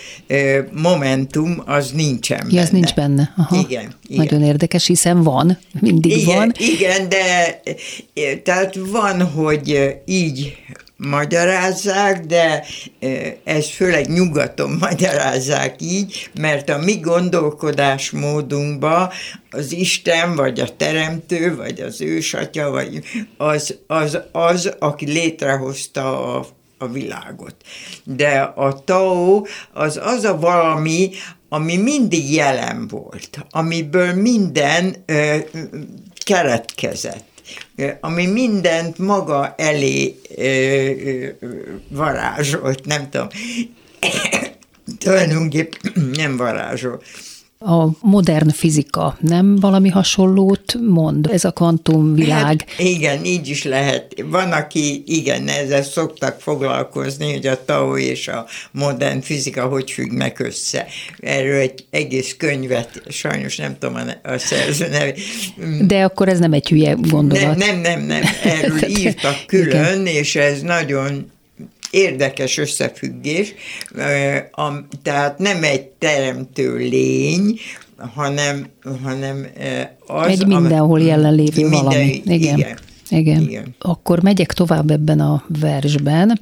momentum 0.73 1.63
az 1.67 1.91
nincsen 1.91 2.39
ja, 2.39 2.47
benne. 2.49 2.61
az 2.61 2.69
nincs 2.71 2.95
benne. 2.95 3.33
Aha. 3.37 3.57
Igen, 3.57 3.95
igen. 4.09 4.25
Nagyon 4.25 4.43
érdekes, 4.43 4.87
hiszen 4.87 5.23
van, 5.23 5.59
mindig 5.81 6.17
igen, 6.17 6.37
van. 6.37 6.53
Igen, 6.57 7.09
de 7.09 7.61
tehát 8.43 8.79
van, 8.91 9.23
hogy 9.23 9.97
így 10.07 10.57
magyarázzák, 11.09 12.21
de 12.21 12.65
ez 13.45 13.71
főleg 13.71 14.09
nyugaton 14.09 14.71
magyarázzák 14.81 15.75
így, 15.79 16.31
mert 16.41 16.69
a 16.69 16.79
mi 16.79 16.95
gondolkodásmódunkban 16.95 19.11
az 19.51 19.73
Isten, 19.73 20.37
vagy 20.37 20.61
a 20.61 20.77
teremtő, 20.77 21.57
vagy 21.57 21.81
az 21.81 22.01
ősatya, 22.01 22.71
vagy 22.71 23.01
az, 23.37 23.79
az, 23.87 24.19
az 24.33 24.73
aki 24.79 25.07
létrehozta 25.07 26.37
a, 26.37 26.47
a 26.79 26.89
világot. 26.89 27.57
De 28.05 28.41
a 28.41 28.85
Tao 28.85 29.43
az 29.73 30.01
az 30.03 30.25
a 30.25 30.39
valami, 30.39 31.11
ami 31.49 31.77
mindig 31.77 32.33
jelen 32.33 32.89
volt, 32.89 33.39
amiből 33.51 34.15
minden 34.15 34.97
ö, 35.07 35.37
keletkezett 36.25 37.32
ami 38.01 38.27
mindent 38.27 38.99
maga 38.99 39.55
elé 39.57 40.15
varázsolt, 41.89 42.85
nem 42.85 43.11
tudom, 43.11 43.29
tulajdonképpen 44.99 46.11
nem 46.17 46.37
varázsol 46.37 47.03
a 47.65 47.91
modern 48.01 48.49
fizika 48.49 49.17
nem 49.21 49.57
valami 49.57 49.89
hasonlót 49.89 50.77
mond? 50.89 51.29
Ez 51.33 51.45
a 51.45 51.51
kvantumvilág. 51.51 52.65
Hát, 52.69 52.79
igen, 52.79 53.25
így 53.25 53.49
is 53.49 53.65
lehet. 53.65 54.15
Van, 54.25 54.53
aki 54.53 55.03
igen, 55.07 55.49
ezzel 55.49 55.83
szoktak 55.83 56.41
foglalkozni, 56.41 57.33
hogy 57.33 57.47
a 57.47 57.65
Tao 57.65 57.99
és 57.99 58.29
a 58.29 58.47
modern 58.71 59.21
fizika 59.21 59.67
hogy 59.67 59.91
függnek 59.91 60.39
össze. 60.39 60.87
Erről 61.21 61.61
egy 61.61 61.85
egész 61.91 62.35
könyvet, 62.39 63.03
sajnos 63.09 63.57
nem 63.57 63.77
tudom 63.79 63.99
a 64.23 64.39
szerző 64.39 64.89
nevét. 64.89 65.21
De 65.87 66.05
akkor 66.05 66.29
ez 66.29 66.39
nem 66.39 66.53
egy 66.53 66.69
hülye 66.69 66.97
gondolat. 67.01 67.57
Nem, 67.57 67.81
nem, 67.81 67.81
nem, 67.81 68.01
nem. 68.03 68.23
erről 68.45 68.89
írtak 69.01 69.37
külön, 69.47 70.01
igen. 70.01 70.07
és 70.07 70.37
ez 70.37 70.63
nagyon 70.63 71.31
érdekes 71.93 72.59
összefüggés, 72.59 73.55
tehát 75.03 75.39
nem 75.39 75.63
egy 75.63 75.83
teremtő 75.83 76.77
lény, 76.77 77.59
hanem, 78.15 78.67
hanem 79.03 79.47
az... 80.07 80.27
Egy 80.27 80.47
mindenhol 80.47 81.01
jelenlévő 81.01 81.63
minden, 81.63 81.85
valami. 81.85 82.23
Igen. 82.25 82.59
Igen. 82.59 82.79
Igen. 83.09 83.43
Igen. 83.43 83.75
Akkor 83.79 84.23
megyek 84.23 84.53
tovább 84.53 84.91
ebben 84.91 85.21
a 85.21 85.45
versben. 85.61 86.41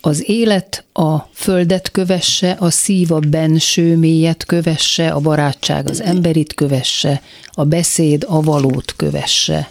Az 0.00 0.24
élet 0.26 0.84
a 0.92 1.18
földet 1.32 1.90
kövesse, 1.90 2.56
a 2.58 2.70
szív 2.70 3.12
a 3.12 3.18
benső 3.18 3.96
mélyet 3.96 4.44
kövesse, 4.44 5.10
a 5.10 5.20
barátság 5.20 5.88
az 5.88 6.02
emberit 6.02 6.54
kövesse, 6.54 7.22
a 7.50 7.64
beszéd 7.64 8.24
a 8.28 8.40
valót 8.42 8.94
kövesse. 8.96 9.68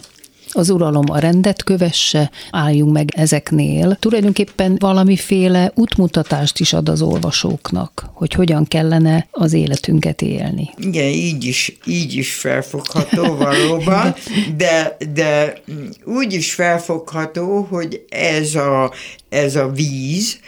Az 0.52 0.70
uralom 0.70 1.04
a 1.08 1.18
rendet 1.18 1.64
kövesse, 1.64 2.30
álljunk 2.50 2.92
meg 2.92 3.12
ezeknél. 3.16 3.96
Tulajdonképpen 4.00 4.76
valamiféle 4.78 5.72
útmutatást 5.74 6.60
is 6.60 6.72
ad 6.72 6.88
az 6.88 7.02
olvasóknak, 7.02 8.10
hogy 8.12 8.32
hogyan 8.32 8.64
kellene 8.64 9.26
az 9.30 9.52
életünket 9.52 10.22
élni. 10.22 10.70
Igen, 10.76 11.08
így 11.08 11.44
is, 11.44 11.76
így 11.86 12.14
is 12.14 12.34
felfogható 12.34 13.36
valóban, 13.36 14.14
de, 14.56 14.96
de 15.12 15.60
úgy 16.04 16.32
is 16.32 16.52
felfogható, 16.52 17.66
hogy 17.70 18.04
ez 18.08 18.54
a, 18.54 18.92
ez 19.28 19.56
a 19.56 19.68
víz, 19.68 20.38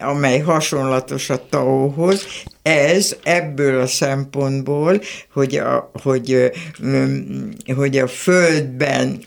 amely 0.00 0.38
hasonlatos 0.38 1.30
a 1.30 1.48
taóhoz, 1.48 2.26
ez 2.62 3.16
ebből 3.22 3.80
a 3.80 3.86
szempontból, 3.86 5.00
hogy 5.32 5.56
a, 5.56 5.90
hogy, 6.02 6.50
hogy 7.76 7.98
a 7.98 8.06
földben 8.06 9.20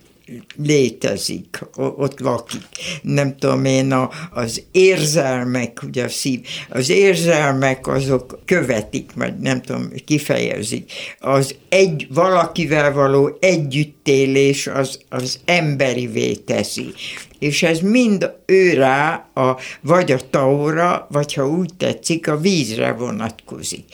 létezik, 0.55 1.59
ott 1.75 2.19
lakik. 2.19 2.61
Nem 3.01 3.37
tudom 3.37 3.65
én, 3.65 3.91
a, 3.91 4.09
az 4.31 4.63
érzelmek, 4.71 5.79
ugye 5.83 6.03
a 6.03 6.09
szív, 6.09 6.39
az 6.69 6.89
érzelmek 6.89 7.87
azok 7.87 8.39
követik, 8.45 9.11
vagy 9.15 9.39
nem 9.39 9.61
tudom, 9.61 9.91
kifejezik. 10.05 10.91
Az 11.19 11.55
egy, 11.69 12.07
valakivel 12.09 12.93
való 12.93 13.37
együttélés 13.39 14.67
az, 14.67 14.99
az 15.09 15.39
emberivé 15.45 16.33
teszi. 16.33 16.93
És 17.39 17.63
ez 17.63 17.79
mind 17.79 18.31
ő 18.45 18.73
rá, 18.73 19.29
a, 19.33 19.57
vagy 19.81 20.11
a 20.11 20.29
taura, 20.29 21.07
vagy 21.11 21.33
ha 21.33 21.49
úgy 21.49 21.73
tetszik, 21.77 22.27
a 22.27 22.37
vízre 22.37 22.91
vonatkozik 22.91 23.85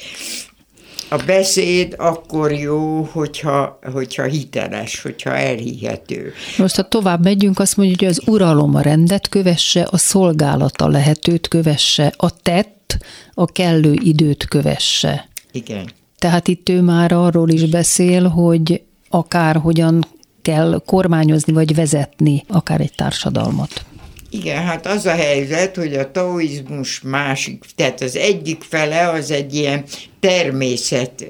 a 1.10 1.24
beszéd 1.26 1.96
akkor 1.98 2.52
jó, 2.52 3.02
hogyha, 3.12 3.80
hogyha 3.94 4.24
hiteles, 4.24 5.02
hogyha 5.02 5.36
elhihető. 5.36 6.34
Most, 6.58 6.76
ha 6.76 6.88
tovább 6.88 7.24
megyünk, 7.24 7.60
azt 7.60 7.78
mondjuk, 7.78 8.00
hogy 8.00 8.08
az 8.08 8.22
uralom 8.26 8.76
a 8.76 8.82
rendet 8.82 9.30
kövesse, 9.30 9.88
a 9.92 9.98
szolgálata 9.98 10.88
lehetőt 10.88 11.48
kövesse, 11.48 12.14
a 12.18 12.42
tett 12.42 12.98
a 13.34 13.46
kellő 13.46 13.94
időt 14.04 14.46
kövesse. 14.48 15.28
Igen. 15.52 15.90
Tehát 16.18 16.48
itt 16.48 16.70
ő 16.70 16.82
már 16.82 17.12
arról 17.12 17.50
is 17.50 17.66
beszél, 17.66 18.28
hogy 18.28 18.82
akár 19.10 19.56
hogyan 19.56 20.06
kell 20.42 20.82
kormányozni 20.86 21.54
vagy 21.54 21.76
vezetni 21.76 22.44
akár 22.48 22.82
egy 22.82 22.94
társadalmat. 22.96 23.86
Igen, 24.30 24.64
hát 24.64 24.86
az 24.86 25.06
a 25.06 25.12
helyzet, 25.12 25.76
hogy 25.76 25.94
a 25.94 26.12
taoizmus 26.12 27.02
másik, 27.02 27.64
tehát 27.76 28.02
az 28.02 28.16
egyik 28.16 28.62
fele 28.70 29.10
az 29.10 29.32
egy 29.32 29.56
ilyen 29.56 29.84
természet 30.20 31.26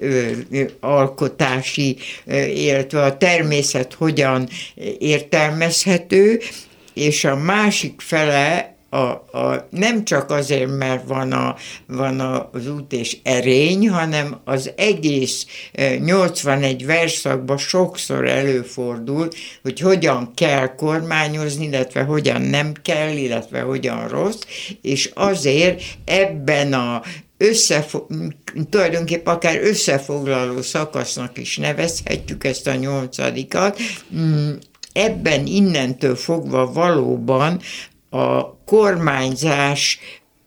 alkotási, 0.79 1.97
illetve 2.53 3.03
a 3.03 3.17
természet 3.17 3.93
hogyan 3.93 4.49
értelmezhető, 4.99 6.39
és 6.93 7.23
a 7.23 7.35
másik 7.35 8.01
fele 8.01 8.77
a, 8.89 8.97
a, 8.97 9.67
nem 9.69 10.05
csak 10.05 10.31
azért, 10.31 10.77
mert 10.77 11.07
van, 11.07 11.31
a, 11.31 11.55
van 11.87 12.19
az 12.51 12.67
út 12.67 12.93
és 12.93 13.17
erény, 13.23 13.89
hanem 13.89 14.39
az 14.43 14.71
egész 14.75 15.45
81 15.99 16.85
verszakban 16.85 17.57
sokszor 17.57 18.27
előfordul, 18.27 19.27
hogy 19.61 19.79
hogyan 19.79 20.33
kell 20.35 20.75
kormányozni, 20.75 21.65
illetve 21.65 22.03
hogyan 22.03 22.41
nem 22.41 22.73
kell, 22.81 23.17
illetve 23.17 23.61
hogyan 23.61 24.07
rossz, 24.07 24.41
és 24.81 25.11
azért 25.13 25.81
ebben 26.05 26.73
a 26.73 27.01
összefo- 27.37 28.07
tulajdonképpen 28.69 29.33
akár 29.33 29.59
összefoglaló 29.63 30.61
szakasznak 30.61 31.37
is 31.37 31.57
nevezhetjük 31.57 32.43
ezt 32.43 32.67
a 32.67 32.75
nyolcadikat, 32.75 33.79
mm, 34.15 34.51
ebben 34.93 35.45
innentől 35.45 36.15
fogva 36.15 36.71
valóban 36.71 37.61
a 38.09 38.55
kormányzás 38.65 39.99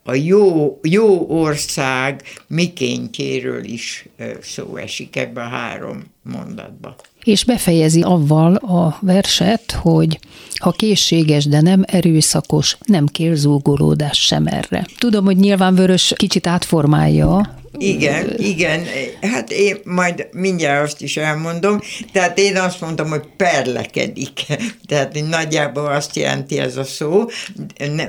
a 0.04 0.14
jó, 0.14 0.78
jó 0.82 1.26
ország 1.28 2.22
mikéntjéről 2.46 3.64
is 3.64 4.08
szó 4.40 4.76
esik 4.76 5.16
ebbe 5.16 5.40
a 5.40 5.48
három 5.48 6.04
mondatba. 6.22 6.96
És 7.24 7.44
befejezi 7.44 8.00
avval 8.00 8.54
a 8.54 8.98
verset, 9.00 9.72
hogy 9.72 10.18
ha 10.54 10.70
készséges, 10.70 11.44
de 11.44 11.60
nem 11.60 11.82
erőszakos, 11.86 12.76
nem 12.86 13.06
kér 13.06 13.34
zúgolódás 13.36 14.18
sem 14.18 14.46
erre. 14.46 14.86
Tudom, 14.98 15.24
hogy 15.24 15.36
nyilván 15.36 15.74
Vörös 15.74 16.12
kicsit 16.16 16.46
átformálja 16.46 17.60
igen, 17.88 18.40
igen, 18.40 18.84
hát 19.20 19.50
én 19.50 19.76
majd 19.84 20.28
mindjárt 20.32 20.82
azt 20.82 21.02
is 21.02 21.16
elmondom, 21.16 21.80
tehát 22.12 22.38
én 22.38 22.56
azt 22.56 22.80
mondtam, 22.80 23.08
hogy 23.08 23.22
perlekedik, 23.36 24.40
tehát 24.88 25.28
nagyjából 25.28 25.86
azt 25.86 26.16
jelenti 26.16 26.58
ez 26.58 26.76
a 26.76 26.84
szó, 26.84 27.28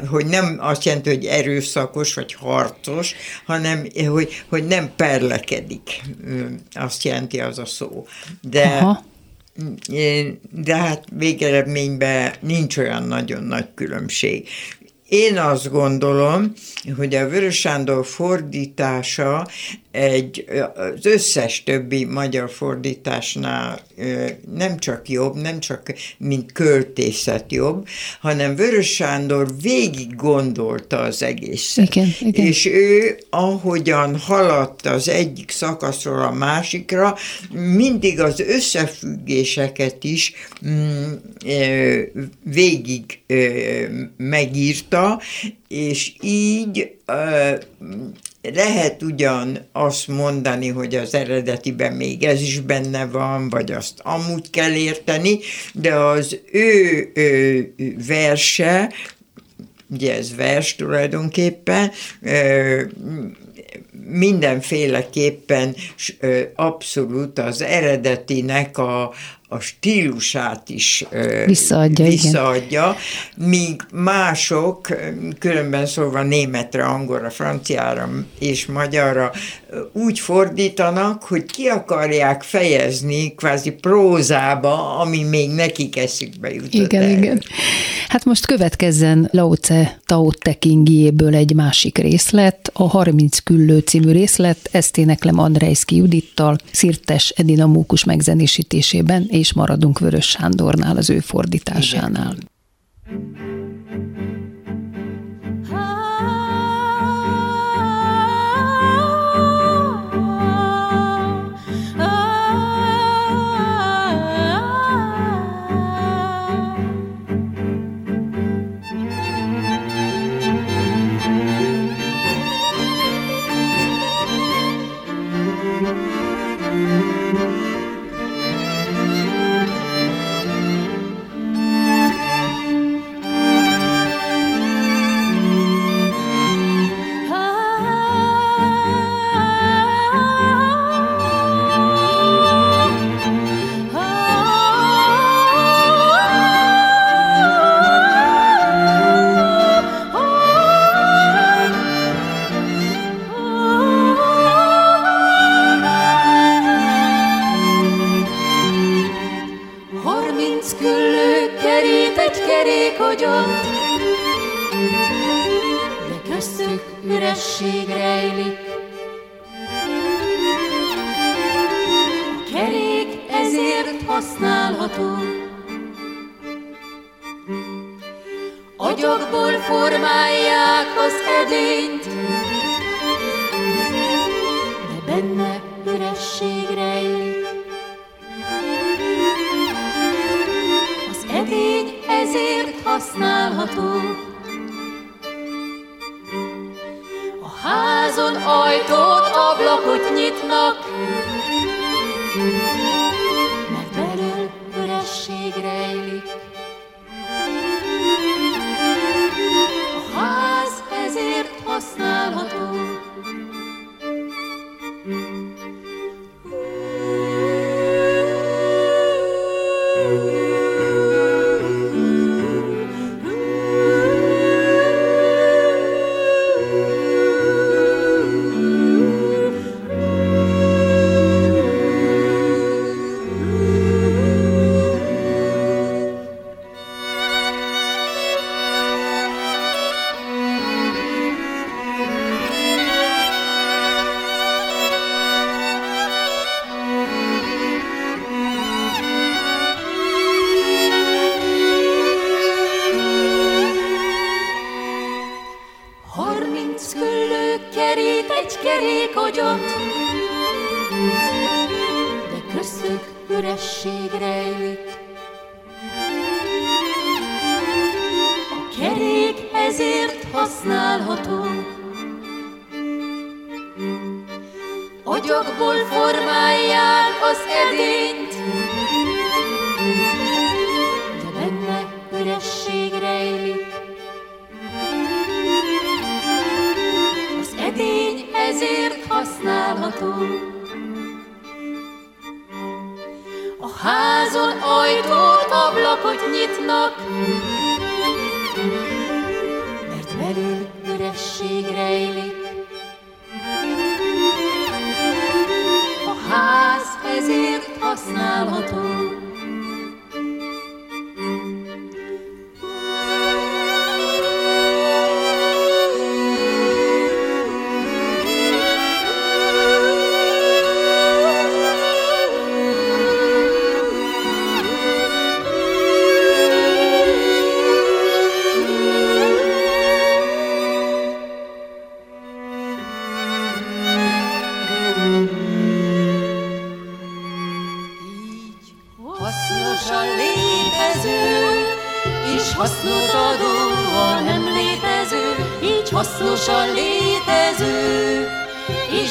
hogy 0.10 0.26
nem 0.26 0.58
azt 0.60 0.84
jelenti, 0.84 1.10
hogy 1.10 1.26
erőszakos 1.26 2.14
vagy 2.14 2.34
harcos, 2.34 3.16
hanem 3.46 3.88
hogy, 4.08 4.44
hogy 4.50 4.68
nem 4.68 4.92
perlekedik, 4.96 6.02
azt 6.74 7.04
jelenti 7.04 7.40
az 7.40 7.60
a 7.60 7.66
szó. 7.66 8.06
De 8.42 8.64
Aha. 8.64 9.04
de 10.52 10.76
hát 10.76 11.04
végeredményben 11.18 12.34
nincs 12.40 12.78
olyan 12.78 13.04
nagyon 13.04 13.44
nagy 13.44 13.68
különbség. 13.76 14.48
Én 15.14 15.38
azt 15.38 15.72
gondolom, 15.72 16.54
hogy 16.98 17.16
a 17.16 17.30
Vörös 17.30 17.60
Sándor 17.60 18.06
fordítása 18.06 19.48
egy, 19.94 20.46
az 20.76 21.06
összes 21.06 21.64
többi 21.64 22.06
magyar 22.06 22.50
fordításnál 22.50 23.80
nem 24.56 24.80
csak 24.80 25.10
jobb, 25.10 25.36
nem 25.36 25.60
csak 25.60 25.94
mint 26.18 26.52
költészet 26.52 27.52
jobb, 27.52 27.88
hanem 28.22 28.56
Vörös 28.56 28.94
Sándor 28.94 29.48
végig 29.62 30.16
gondolta 30.16 30.98
az 31.00 31.24
egészet. 31.24 31.96
Igen, 31.96 32.10
igen. 32.20 32.46
És 32.46 32.66
ő, 32.66 33.18
ahogyan 33.30 34.20
haladt 34.20 34.86
az 34.86 35.08
egyik 35.08 35.52
szakaszról 35.52 36.22
a 36.22 36.32
másikra, 36.32 37.16
mindig 37.52 38.20
az 38.20 38.40
összefüggéseket 38.40 40.04
is 40.04 40.34
mm, 40.68 41.12
végig 42.44 43.20
megírta, 44.18 45.22
és 45.68 46.14
így 46.22 46.96
lehet 48.52 49.02
ugyan 49.02 49.58
azt 49.72 50.08
mondani, 50.08 50.68
hogy 50.68 50.96
az 50.96 51.14
eredetiben 51.14 51.94
még 51.94 52.24
ez 52.24 52.42
is 52.42 52.60
benne 52.60 53.06
van, 53.06 53.50
vagy 53.50 53.72
azt 53.72 54.00
amúgy 54.00 54.50
kell 54.50 54.74
érteni, 54.74 55.40
de 55.74 55.96
az 55.96 56.40
ő, 56.52 57.12
ő 57.14 57.74
verse, 58.08 58.94
ugye 59.90 60.16
ez 60.16 60.36
vers 60.36 60.76
tulajdonképpen, 60.76 61.92
mindenféleképpen 64.06 65.76
abszolút 66.56 67.40
az 67.40 67.62
eredetinek 67.62 68.78
a, 68.78 69.14
a 69.54 69.60
stílusát 69.60 70.70
is 70.70 71.06
visszaadja, 71.46 72.06
visszaadja 72.06 72.96
míg 73.38 73.82
mások, 73.94 74.88
különben 75.40 75.86
szólva 75.86 76.24
németre, 76.24 76.86
angolra, 76.86 77.30
franciára 77.30 78.10
és 78.40 78.66
magyarra 78.66 79.32
úgy 79.92 80.20
fordítanak, 80.20 81.24
hogy 81.24 81.46
ki 81.46 81.68
akarják 81.68 82.44
fejezni 82.44 83.36
kvázi 83.36 83.72
prózába, 83.72 85.00
ami 85.00 85.24
még 85.24 85.50
nekik 85.50 85.98
eszükbe 85.98 86.54
jutott 86.54 86.74
Igen, 86.74 87.02
el. 87.02 87.10
igen. 87.10 87.42
Hát 88.08 88.26
most 88.26 88.46
következzen 88.46 89.30
Lao 89.32 89.56
Tse 89.56 90.00
Tao 90.06 90.32
Te 90.32 90.58
egy 91.32 91.54
másik 91.54 91.98
részlet, 91.98 92.70
a 92.74 92.84
30 92.84 93.40
küllő 93.40 93.80
című 93.80 94.12
részlet, 94.12 94.70
ezt 94.72 94.98
éneklem 94.98 95.40
Andrejszki 95.40 95.96
Judittal, 95.96 96.58
Szirtes 96.72 97.30
Edina 97.30 97.66
Mókus 97.66 98.04
megzenésítésében, 98.04 99.28
és 99.30 99.43
maradunk 99.52 100.00
Vörös 100.00 100.30
Sándornál, 100.30 100.98
az 100.98 101.10
ő 101.10 101.20
fordításánál. 101.20 102.36
Igen. 103.10 103.53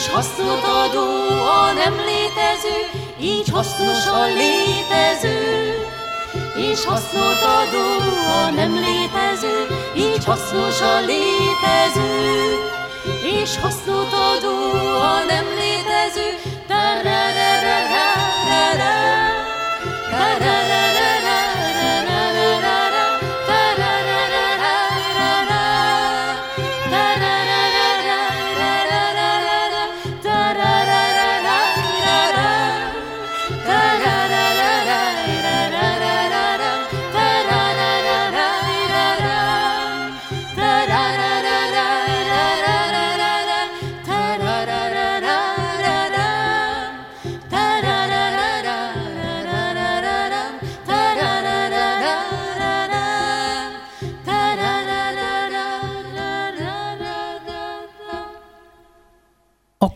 És 0.03 0.09
hasznot 0.09 0.65
adó 0.65 1.07
a 1.47 1.73
nem 1.73 1.95
létező, 1.95 2.77
így 3.21 3.49
hasznosan 3.51 4.33
létező, 4.33 5.39
és 6.57 6.85
hasznot 6.85 7.43
adó 7.43 7.87
a 8.45 8.51
nem 8.51 8.75
létező, 8.75 9.67
így 9.97 10.25
hasznosan 10.25 11.05
létező, 11.05 12.59
és 13.41 13.59
hasznot 13.61 14.13
adó 14.13 14.57
a 15.01 15.25
nem 15.29 15.47
létező. 15.59 16.29
Ta-ra-ra-ra-ra-ra-ra. 16.69 18.15
Ta-ra-ra-ra-ra-ra-ra-ra-ra. 20.11 21.02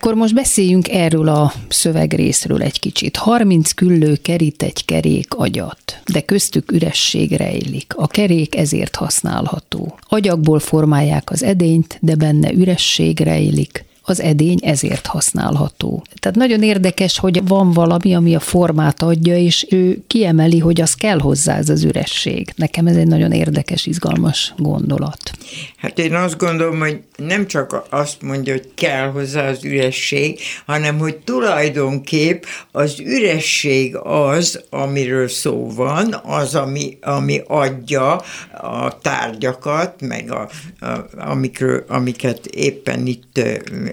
Akkor 0.06 0.18
most 0.18 0.34
beszéljünk 0.34 0.88
erről 0.88 1.28
a 1.28 1.52
szövegrészről 1.68 2.62
egy 2.62 2.80
kicsit. 2.80 3.16
30 3.16 3.72
küllő 3.72 4.16
kerít 4.22 4.62
egy 4.62 4.84
kerék 4.84 5.34
agyat, 5.34 6.00
de 6.12 6.20
köztük 6.20 6.72
üresség 6.72 7.32
rejlik. 7.32 7.92
A 7.96 8.06
kerék 8.06 8.56
ezért 8.56 8.96
használható. 8.96 9.98
Agyagból 10.08 10.58
formálják 10.58 11.30
az 11.30 11.42
edényt, 11.42 11.98
de 12.00 12.14
benne 12.14 12.52
üresség 12.52 13.20
rejlik 13.20 13.84
az 14.08 14.20
edény 14.20 14.58
ezért 14.62 15.06
használható. 15.06 16.04
Tehát 16.20 16.36
nagyon 16.36 16.62
érdekes, 16.62 17.18
hogy 17.18 17.48
van 17.48 17.72
valami, 17.72 18.14
ami 18.14 18.34
a 18.34 18.40
formát 18.40 19.02
adja, 19.02 19.36
és 19.36 19.66
ő 19.70 20.04
kiemeli, 20.06 20.58
hogy 20.58 20.80
az 20.80 20.94
kell 20.94 21.18
hozzá 21.18 21.56
ez 21.56 21.68
az 21.68 21.84
üresség. 21.84 22.52
Nekem 22.56 22.86
ez 22.86 22.96
egy 22.96 23.06
nagyon 23.06 23.32
érdekes, 23.32 23.86
izgalmas 23.86 24.54
gondolat. 24.56 25.30
Hát 25.76 25.98
én 25.98 26.14
azt 26.14 26.38
gondolom, 26.38 26.78
hogy 26.78 27.00
nem 27.16 27.46
csak 27.46 27.82
azt 27.90 28.22
mondja, 28.22 28.52
hogy 28.52 28.68
kell 28.74 29.10
hozzá 29.10 29.48
az 29.48 29.64
üresség, 29.64 30.38
hanem 30.66 30.98
hogy 30.98 31.16
tulajdonképp 31.16 32.42
az 32.72 33.00
üresség 33.00 33.96
az, 33.96 34.60
amiről 34.70 35.28
szó 35.28 35.70
van, 35.74 36.20
az, 36.24 36.54
ami, 36.54 36.98
ami 37.00 37.40
adja 37.46 38.22
a 38.60 38.98
tárgyakat, 38.98 40.00
meg 40.00 40.32
a, 40.32 40.48
a, 40.80 41.06
amikről, 41.16 41.84
amiket 41.88 42.46
éppen 42.46 43.06
itt 43.06 43.40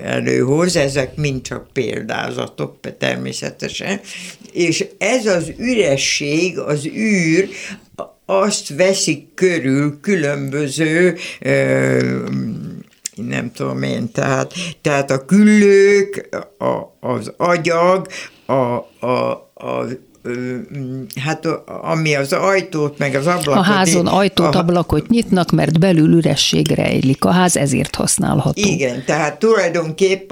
előhoz, 0.03 0.75
ezek 0.75 1.15
mind 1.15 1.41
csak 1.41 1.67
példázatok 1.73 2.79
természetesen, 2.97 3.99
és 4.51 4.85
ez 4.97 5.25
az 5.25 5.51
üresség, 5.57 6.59
az 6.59 6.85
űr, 6.85 7.49
azt 8.25 8.75
veszik 8.75 9.33
körül 9.33 9.99
különböző 10.01 11.17
nem 13.15 13.51
tudom 13.53 13.83
én, 13.83 14.11
tehát, 14.11 14.53
tehát 14.81 15.11
a 15.11 15.25
küllők, 15.25 16.29
a, 16.57 17.07
az 17.07 17.33
agyag, 17.37 18.07
a, 18.45 18.53
a, 18.99 19.31
a 19.53 19.85
hát 21.19 21.45
ami 21.81 22.15
az 22.15 22.33
ajtót, 22.33 22.97
meg 22.97 23.15
az 23.15 23.27
ablakot... 23.27 23.55
A 23.55 23.61
házon 23.61 24.07
ajtót, 24.07 24.55
a, 24.55 24.59
ablakot 24.59 25.07
nyitnak, 25.09 25.51
mert 25.51 25.79
belül 25.79 26.13
üresség 26.13 26.71
rejlik. 26.71 27.25
A 27.25 27.31
ház 27.31 27.57
ezért 27.57 27.95
használható. 27.95 28.61
Igen, 28.61 29.03
tehát 29.05 29.39
tulajdonképp 29.39 30.31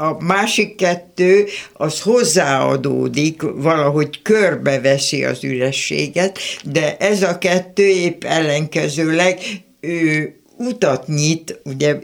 a 0.00 0.24
másik 0.24 0.76
kettő 0.76 1.46
az 1.72 2.00
hozzáadódik, 2.00 3.42
valahogy 3.42 4.22
körbeveszi 4.22 5.24
az 5.24 5.44
ürességet, 5.44 6.38
de 6.64 6.96
ez 6.96 7.22
a 7.22 7.38
kettő 7.38 7.86
épp 7.86 8.24
ellenkezőleg 8.24 9.38
ő, 9.80 10.32
utat 10.58 11.06
nyit 11.06 11.60
ugye 11.64 11.96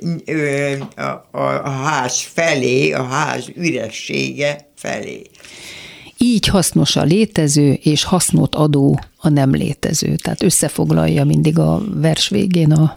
a, 0.96 1.02
a, 1.02 1.42
a 1.64 1.68
ház 1.68 2.20
felé, 2.20 2.92
a 2.92 3.02
ház 3.02 3.44
üressége 3.54 4.68
felé. 4.76 5.22
Így 6.26 6.46
hasznos 6.46 6.96
a 6.96 7.02
létező, 7.02 7.72
és 7.72 8.04
hasznot 8.04 8.54
adó 8.54 9.00
a 9.16 9.28
nem 9.28 9.54
létező. 9.54 10.14
Tehát 10.16 10.42
összefoglalja 10.42 11.24
mindig 11.24 11.58
a 11.58 11.82
vers 11.94 12.28
végén 12.28 12.72
a 12.72 12.96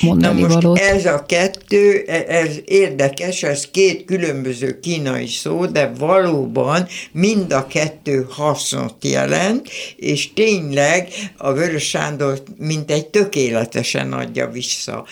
mondani 0.00 0.40
Na 0.40 0.46
most 0.46 0.62
valót. 0.62 0.78
ez 0.78 1.06
a 1.06 1.24
kettő, 1.26 2.04
e, 2.06 2.24
ez 2.28 2.56
érdekes, 2.64 3.42
ez 3.42 3.66
két 3.70 4.04
különböző 4.04 4.80
kínai 4.80 5.26
szó, 5.26 5.66
de 5.66 5.92
valóban 5.98 6.86
mind 7.12 7.52
a 7.52 7.66
kettő 7.66 8.26
hasznot 8.30 9.04
jelent, 9.04 9.68
és 9.96 10.32
tényleg 10.32 11.08
a 11.36 11.52
Vörös 11.52 11.88
Sándor 11.88 12.42
mint 12.58 12.90
egy 12.90 13.06
tökéletesen 13.06 14.12
adja 14.12 14.50
vissza 14.50 15.04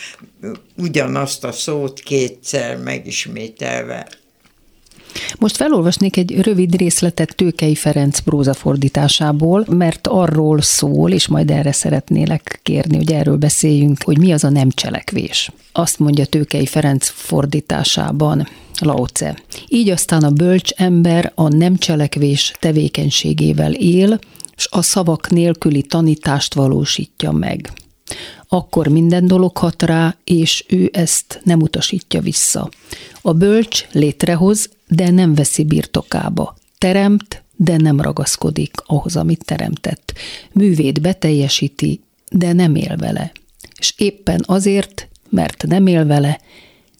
ugyanazt 0.76 1.44
a 1.44 1.52
szót 1.52 2.00
kétszer 2.00 2.76
megismételve. 2.76 4.08
Most 5.38 5.56
felolvasnék 5.56 6.16
egy 6.16 6.40
rövid 6.40 6.76
részletet 6.76 7.34
Tőkei 7.36 7.74
Ferenc 7.74 8.18
prózafordításából, 8.18 9.64
mert 9.68 10.06
arról 10.06 10.60
szól, 10.60 11.10
és 11.10 11.28
majd 11.28 11.50
erre 11.50 11.72
szeretnélek 11.72 12.60
kérni, 12.62 12.96
hogy 12.96 13.12
erről 13.12 13.36
beszéljünk, 13.36 14.02
hogy 14.04 14.18
mi 14.18 14.32
az 14.32 14.44
a 14.44 14.50
nem 14.50 14.70
cselekvés. 14.70 15.50
Azt 15.72 15.98
mondja 15.98 16.24
Tőkei 16.24 16.66
Ferenc 16.66 17.08
fordításában, 17.08 18.48
Laoce. 18.80 19.38
Így 19.68 19.88
aztán 19.90 20.22
a 20.22 20.30
bölcs 20.30 20.70
ember 20.70 21.32
a 21.34 21.48
nem 21.48 21.76
cselekvés 21.76 22.54
tevékenységével 22.60 23.72
él, 23.72 24.18
és 24.56 24.68
a 24.70 24.82
szavak 24.82 25.30
nélküli 25.30 25.82
tanítást 25.82 26.54
valósítja 26.54 27.32
meg. 27.32 27.72
Akkor 28.48 28.88
minden 28.88 29.26
dolog 29.26 29.56
hat 29.56 29.82
rá, 29.82 30.16
és 30.24 30.64
ő 30.68 30.90
ezt 30.92 31.40
nem 31.44 31.60
utasítja 31.60 32.20
vissza. 32.20 32.68
A 33.22 33.32
bölcs 33.32 33.86
létrehoz, 33.92 34.70
de 34.88 35.10
nem 35.10 35.34
veszi 35.34 35.64
birtokába. 35.64 36.56
Teremt, 36.78 37.42
de 37.56 37.76
nem 37.76 38.00
ragaszkodik 38.00 38.74
ahhoz, 38.86 39.16
amit 39.16 39.44
teremtett. 39.44 40.12
Művét 40.52 41.00
beteljesíti, 41.00 42.00
de 42.30 42.52
nem 42.52 42.74
él 42.74 42.96
vele. 42.96 43.32
És 43.78 43.94
éppen 43.96 44.42
azért, 44.46 45.08
mert 45.28 45.66
nem 45.66 45.86
él 45.86 46.06
vele, 46.06 46.40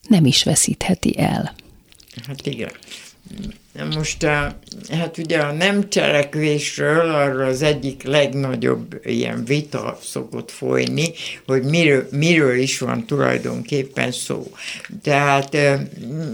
nem 0.09 0.25
is 0.25 0.45
veszítheti 0.45 1.19
el. 1.19 1.55
Hát 2.27 2.47
igen. 2.47 2.71
Most 3.95 4.23
a, 4.23 4.59
hát 4.91 5.19
ugye 5.19 5.39
a 5.39 5.53
nem 5.53 5.89
cselekvésről 5.89 7.11
arra 7.11 7.47
az 7.47 7.63
egyik 7.63 8.03
legnagyobb 8.03 9.01
ilyen 9.05 9.45
vita 9.45 9.99
szokott 10.03 10.51
folyni, 10.51 11.11
hogy 11.47 11.63
miről, 11.63 12.09
miről 12.11 12.57
is 12.57 12.79
van 12.79 13.05
tulajdonképpen 13.05 14.13
szó. 14.13 14.51
Tehát 15.03 15.57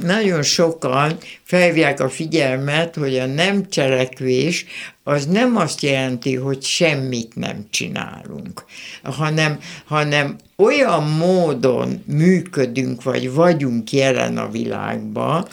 nagyon 0.02 0.42
sokan 0.42 1.16
felvják 1.42 2.00
a 2.00 2.08
figyelmet, 2.08 2.94
hogy 2.94 3.18
a 3.18 3.26
nem 3.26 3.68
cselekvés 3.68 4.66
az 5.04 5.26
nem 5.26 5.56
azt 5.56 5.80
jelenti, 5.80 6.34
hogy 6.34 6.62
semmit 6.62 7.34
nem 7.34 7.66
csinálunk, 7.70 8.64
hanem, 9.02 9.58
hanem 9.84 10.36
olyan 10.56 11.02
módon 11.02 12.02
működünk, 12.06 13.02
vagy 13.02 13.32
vagyunk 13.32 13.92
jelen 13.92 14.38
a 14.38 14.50
világban, 14.50 15.48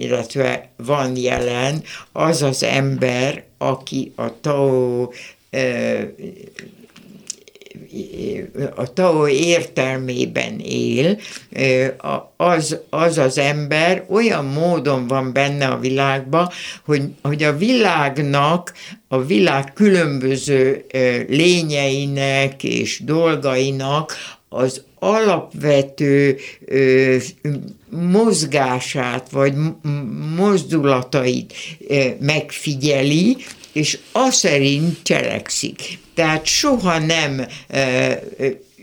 illetve 0.00 0.68
van 0.76 1.16
jelen 1.16 1.82
az 2.12 2.42
az 2.42 2.62
ember, 2.62 3.44
aki 3.58 4.12
a 4.16 4.40
Tao 4.40 5.08
a 8.74 8.92
Tao 8.92 9.28
értelmében 9.28 10.58
él, 10.60 11.18
az, 12.36 12.78
az 12.90 13.18
az 13.18 13.38
ember 13.38 14.04
olyan 14.08 14.44
módon 14.44 15.06
van 15.06 15.32
benne 15.32 15.66
a 15.66 15.78
világban, 15.78 16.48
hogy, 16.84 17.02
hogy 17.22 17.42
a 17.42 17.56
világnak, 17.56 18.72
a 19.08 19.22
világ 19.22 19.72
különböző 19.72 20.84
lényeinek 21.28 22.64
és 22.64 23.00
dolgainak 23.04 24.12
az 24.48 24.82
alapvető 24.98 26.36
ö, 26.64 27.16
mozgását 27.90 29.30
vagy 29.30 29.52
mozdulatait 30.36 31.52
ö, 31.88 32.06
megfigyeli, 32.20 33.36
és 33.72 33.98
az 34.12 34.34
szerint 34.34 34.96
cselekszik. 35.02 35.98
Tehát 36.14 36.46
soha 36.46 36.98
nem 36.98 37.46
ö, 37.68 38.12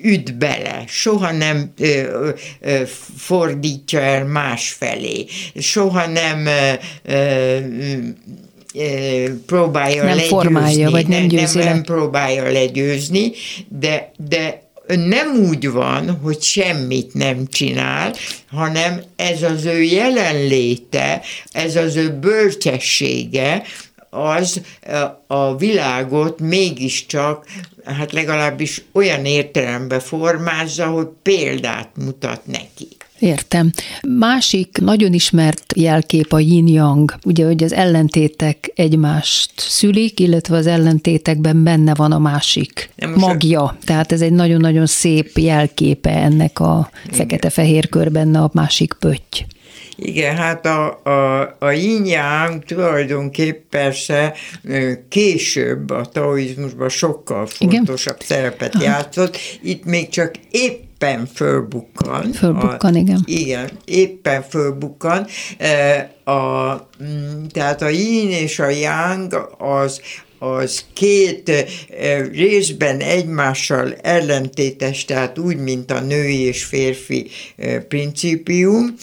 üt 0.01 0.37
bele, 0.37 0.83
soha 0.87 1.31
nem 1.31 1.71
ö, 1.79 2.29
ö, 2.59 2.81
fordítja 3.17 3.99
el 3.99 4.25
más 4.25 4.69
felé, 4.71 5.25
soha 5.55 6.07
nem 6.07 6.45
ö, 6.45 6.73
ö, 7.03 7.59
próbálja 9.45 10.03
nem 10.03 10.15
legyőzni. 10.15 10.27
formálja, 10.27 10.89
vagy 10.89 11.07
nem 11.07 11.27
győzi 11.27 11.57
nem, 11.57 11.67
nem 11.67 11.83
próbálja 11.83 12.51
legyőzni, 12.51 13.31
de, 13.67 14.11
de 14.17 14.64
nem 14.87 15.35
úgy 15.49 15.69
van, 15.69 16.19
hogy 16.21 16.41
semmit 16.41 17.13
nem 17.13 17.47
csinál, 17.47 18.13
hanem 18.51 19.01
ez 19.15 19.43
az 19.43 19.65
ő 19.65 19.81
jelenléte, 19.81 21.21
ez 21.51 21.75
az 21.75 21.95
ő 21.95 22.09
bölcsessége, 22.09 23.63
az 24.09 24.61
a 25.27 25.55
világot 25.55 26.39
mégiscsak, 26.39 27.45
hát 27.85 28.11
legalábbis 28.11 28.81
olyan 28.91 29.25
értelemben 29.25 29.99
formázza, 29.99 30.85
hogy 30.85 31.07
példát 31.21 31.89
mutat 31.95 32.45
neki. 32.45 32.87
Értem. 33.25 33.71
Másik 34.07 34.77
nagyon 34.81 35.13
ismert 35.13 35.73
jelkép 35.75 36.33
a 36.33 36.39
yin-yang, 36.39 37.15
ugye, 37.23 37.45
hogy 37.45 37.63
az 37.63 37.73
ellentétek 37.73 38.71
egymást 38.75 39.51
szülik, 39.55 40.19
illetve 40.19 40.57
az 40.57 40.67
ellentétekben 40.67 41.63
benne 41.63 41.93
van 41.93 42.11
a 42.11 42.19
másik 42.19 42.89
magja. 43.15 43.77
Tehát 43.83 44.11
ez 44.11 44.21
egy 44.21 44.31
nagyon-nagyon 44.31 44.85
szép 44.85 45.37
jelképe 45.37 46.09
ennek 46.09 46.59
a 46.59 46.89
fekete-fehér 47.11 47.89
körben 47.89 48.35
a 48.35 48.49
másik 48.53 48.93
pötty. 48.99 49.45
Igen, 49.95 50.35
hát 50.35 50.65
a, 50.65 50.99
a, 51.03 51.55
a 51.59 51.69
yin 51.71 52.17
tulajdonképp 52.65 53.69
persze 53.69 54.33
később 55.09 55.89
a 55.89 56.05
taoizmusban 56.05 56.89
sokkal 56.89 57.45
fontosabb 57.45 58.15
Igen? 58.15 58.27
szerepet 58.27 58.81
játszott. 58.81 59.37
Itt 59.61 59.85
még 59.85 60.09
csak 60.09 60.31
épp 60.51 60.85
éppen 60.95 61.25
fölbukkan. 61.25 62.31
Fölbukkan, 62.31 62.93
a, 62.93 62.97
igen. 62.97 63.21
Igen, 63.25 63.69
éppen 63.85 64.41
fölbukkan. 64.41 65.25
A, 66.23 66.75
tehát 67.51 67.81
a 67.81 67.89
yin 67.89 68.29
és 68.29 68.59
a 68.59 68.69
yang 68.69 69.49
az 69.57 70.01
az 70.39 70.85
két 70.93 71.49
eh, 71.49 72.27
részben 72.31 72.99
egymással 72.99 73.93
ellentétes, 74.01 75.05
tehát 75.05 75.37
úgy, 75.37 75.57
mint 75.57 75.91
a 75.91 75.99
női 75.99 76.39
és 76.39 76.63
férfi 76.63 77.27
eh, 77.55 77.79
principium, 77.79 78.95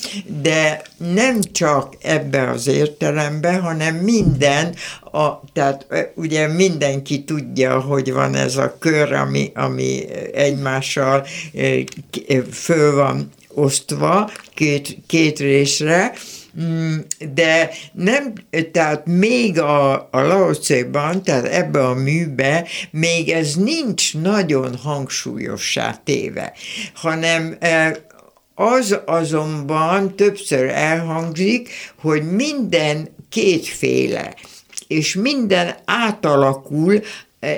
de 0.42 0.82
nem 0.96 1.40
csak 1.52 1.96
ebbe 2.02 2.50
az 2.50 2.66
értelemben, 2.66 3.60
hanem 3.60 3.94
minden, 3.94 4.74
a, 5.12 5.40
tehát 5.52 5.86
eh, 5.88 6.06
ugye 6.14 6.48
mindenki 6.48 7.24
tudja, 7.24 7.80
hogy 7.80 8.12
van 8.12 8.34
ez 8.34 8.56
a 8.56 8.76
kör, 8.78 9.12
ami, 9.12 9.50
ami 9.54 10.04
egymással 10.32 11.26
föl 12.52 12.94
van 12.94 13.30
osztva 13.54 14.30
két, 14.54 14.96
két 15.06 15.38
részre, 15.38 16.12
de 17.34 17.70
nem, 17.92 18.32
tehát 18.72 19.06
még 19.06 19.60
a, 19.60 19.92
a 19.92 20.20
Laocéban, 20.20 21.22
tehát 21.22 21.44
ebbe 21.44 21.86
a 21.86 21.94
műbe 21.94 22.66
még 22.90 23.28
ez 23.28 23.54
nincs 23.54 24.16
nagyon 24.16 24.76
hangsúlyossá 24.76 26.00
téve, 26.04 26.52
hanem 26.94 27.56
e, 27.60 27.96
az 28.54 28.98
azonban 29.06 30.16
többször 30.16 30.68
elhangzik, 30.68 31.68
hogy 32.00 32.32
minden 32.32 33.08
kétféle 33.28 34.34
és 34.86 35.14
minden 35.14 35.74
átalakul 35.84 37.02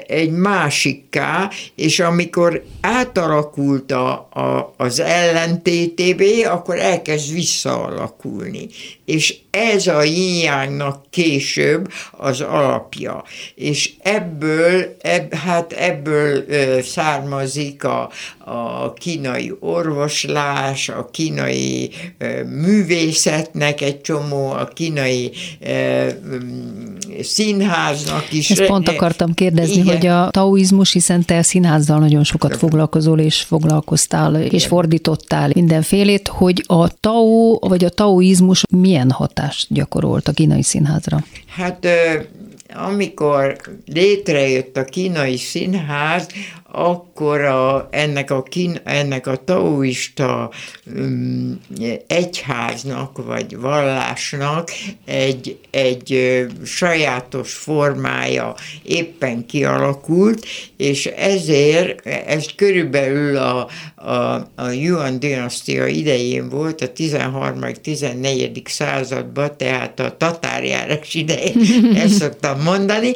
egy 0.07 0.31
másikká, 0.31 1.51
és 1.75 2.01
amikor 2.01 2.65
átalakult 2.81 3.93
a, 3.93 4.11
a, 4.13 4.75
az 4.77 5.01
ellentétévé, 5.01 6.43
akkor 6.43 6.79
elkezd 6.79 7.33
visszaalakulni. 7.33 8.69
És 9.05 9.37
ez 9.51 9.87
a 9.87 10.01
hiánynak 10.01 11.03
később 11.11 11.93
az 12.11 12.41
alapja. 12.41 13.25
És 13.55 13.93
ebből, 14.03 14.97
ebb, 15.01 15.35
hát 15.35 15.73
ebből 15.73 16.45
ö, 16.49 16.79
származik 16.83 17.85
a, 17.85 18.11
a 18.39 18.93
kínai 18.93 19.53
orvoslás, 19.61 20.89
a 20.89 21.09
kínai 21.13 21.91
ö, 22.19 22.45
művészetnek 22.45 23.81
egy 23.81 24.01
csomó, 24.01 24.51
a 24.51 24.69
kínai 24.75 25.33
ö, 25.61 26.09
színháznak 27.23 28.33
is. 28.33 28.51
Ezt 28.51 28.65
pont 28.65 28.89
akartam 28.89 29.35
kérdezni, 29.35 29.74
Igen. 29.77 29.97
hogy 29.97 30.07
a 30.07 30.29
taoizmus, 30.31 30.93
hiszen 30.93 31.25
te 31.25 31.43
színházzal 31.43 31.99
nagyon 31.99 32.25
sokat 32.25 32.57
foglalkozol, 32.57 33.19
és 33.19 33.43
foglalkoztál, 33.43 34.35
Igen. 34.35 34.51
és 34.51 34.67
fordítottál 34.67 35.51
mindenfélét, 35.55 36.29
hogy 36.29 36.65
a 36.67 36.89
tao, 36.89 37.59
vagy 37.59 37.85
a 37.85 37.89
taoizmus 37.89 38.63
milyen 38.71 39.11
hatást 39.11 39.67
gyakorolt 39.71 40.29
a 40.29 40.33
kínai 40.33 40.63
színházra? 40.63 41.25
Hát 41.47 41.87
amikor 42.75 43.57
létrejött 43.87 44.77
a 44.77 44.85
kínai 44.85 45.37
színház, 45.37 46.29
akkor 46.75 47.41
a, 47.41 47.89
ennek, 47.91 48.31
a 48.31 48.43
kín, 48.43 48.81
ennek 48.85 49.27
a 49.27 49.37
taoista 49.37 50.51
um, 50.97 51.61
egyháznak 52.07 53.25
vagy 53.25 53.57
vallásnak 53.57 54.71
egy, 55.05 55.59
egy 55.71 56.41
sajátos 56.65 57.53
formája 57.53 58.55
éppen 58.83 59.47
kialakult, 59.47 60.47
és 60.77 61.07
ezért 61.07 62.07
ez 62.07 62.47
körülbelül 62.57 63.37
a, 63.37 63.69
a, 63.95 64.49
a 64.55 64.69
Yuan 64.71 65.19
dinasztia 65.19 65.87
idején 65.87 66.49
volt, 66.49 66.81
a 66.81 66.93
13.-14. 66.93 68.69
században, 68.69 69.57
tehát 69.57 70.01
a 70.01 70.17
tatárjárás 70.17 71.15
idején, 71.15 71.57
ezt 72.05 72.15
szoktam 72.15 72.63
mondani, 72.63 73.13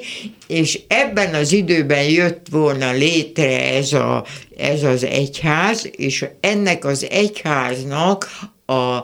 és 0.48 0.80
ebben 0.88 1.34
az 1.34 1.52
időben 1.52 2.04
jött 2.04 2.46
volna 2.50 2.92
létre 2.92 3.74
ez, 3.74 3.92
a, 3.92 4.24
ez 4.56 4.82
az 4.82 5.04
egyház, 5.04 5.90
és 5.96 6.24
ennek 6.40 6.84
az 6.84 7.06
egyháznak 7.10 8.28
a 8.66 9.02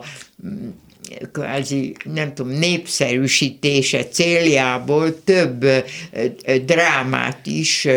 kvázi, 1.31 1.95
nem 2.03 2.33
tudom, 2.33 2.51
népszerűsítése 2.51 4.05
céljából 4.05 5.23
több 5.23 5.65
drámát 6.65 7.45
is 7.45 7.87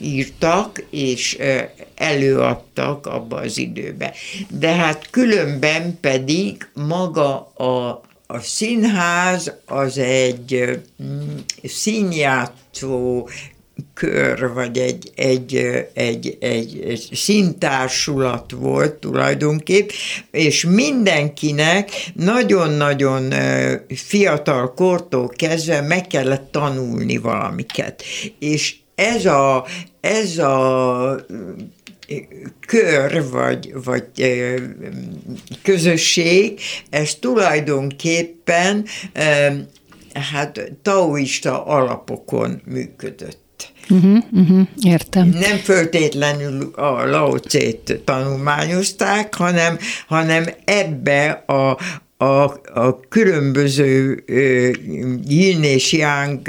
írtak, 0.00 0.82
és 0.90 1.38
előadtak 1.94 3.06
abba 3.06 3.36
az 3.36 3.58
időbe. 3.58 4.14
De 4.58 4.68
hát 4.72 5.10
különben 5.10 5.98
pedig 6.00 6.68
maga 6.74 7.36
a 7.54 8.00
a 8.26 8.38
színház 8.38 9.52
az 9.66 9.98
egy 9.98 10.80
mm, 11.02 11.36
színjátszó 11.62 13.28
kör, 13.94 14.52
vagy 14.52 14.78
egy, 14.78 15.12
egy, 15.14 15.56
egy, 15.94 16.36
egy, 16.40 16.78
egy 16.84 17.08
szintársulat 17.12 18.52
volt 18.52 18.94
tulajdonképp, 18.94 19.90
és 20.30 20.64
mindenkinek 20.64 21.90
nagyon-nagyon 22.14 23.32
fiatal 23.94 24.74
kortól 24.74 25.28
kezdve 25.28 25.80
meg 25.80 26.06
kellett 26.06 26.52
tanulni 26.52 27.16
valamiket. 27.16 28.02
És 28.38 28.76
ez 28.94 29.26
a, 29.26 29.66
ez 30.00 30.38
a 30.38 31.26
kör 32.66 33.30
vagy, 33.30 33.72
vagy 33.84 34.04
közösség, 35.62 36.60
ez 36.90 37.14
tulajdonképpen 37.14 38.84
hát 40.12 40.72
taoista 40.82 41.64
alapokon 41.64 42.62
működött. 42.64 43.44
Uh-huh, 43.88 44.24
uh-huh, 44.32 44.66
értem. 44.82 45.28
Nem 45.28 45.56
föltétlenül 45.56 46.70
a 46.74 47.06
Lao-Tse-t 47.06 48.00
tanulmányozták, 48.04 49.34
hanem, 49.34 49.78
hanem 50.06 50.44
ebbe 50.64 51.30
a, 51.30 51.78
a, 52.16 52.24
a 52.80 53.00
különböző 53.08 54.24
yin 55.26 55.62
és 55.62 55.92
yang 55.92 56.40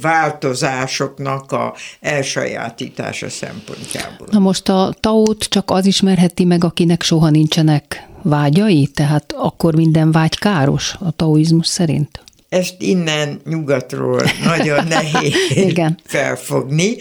változásoknak 0.00 1.52
a 1.52 1.74
elsajátítása 2.00 3.28
szempontjából. 3.28 4.26
Na 4.30 4.38
most 4.38 4.68
a 4.68 4.94
taót 5.00 5.44
csak 5.44 5.70
az 5.70 5.86
ismerheti 5.86 6.44
meg, 6.44 6.64
akinek 6.64 7.02
soha 7.02 7.30
nincsenek 7.30 8.08
vágyai, 8.22 8.86
tehát 8.86 9.34
akkor 9.36 9.74
minden 9.74 10.12
vágy 10.12 10.38
káros 10.38 10.94
a 10.98 11.10
taoizmus 11.10 11.66
szerint? 11.66 12.22
Ezt 12.52 12.74
innen 12.78 13.40
nyugatról 13.48 14.22
nagyon 14.44 14.86
nehéz 14.96 15.34
igen. 15.54 15.98
felfogni. 16.04 16.96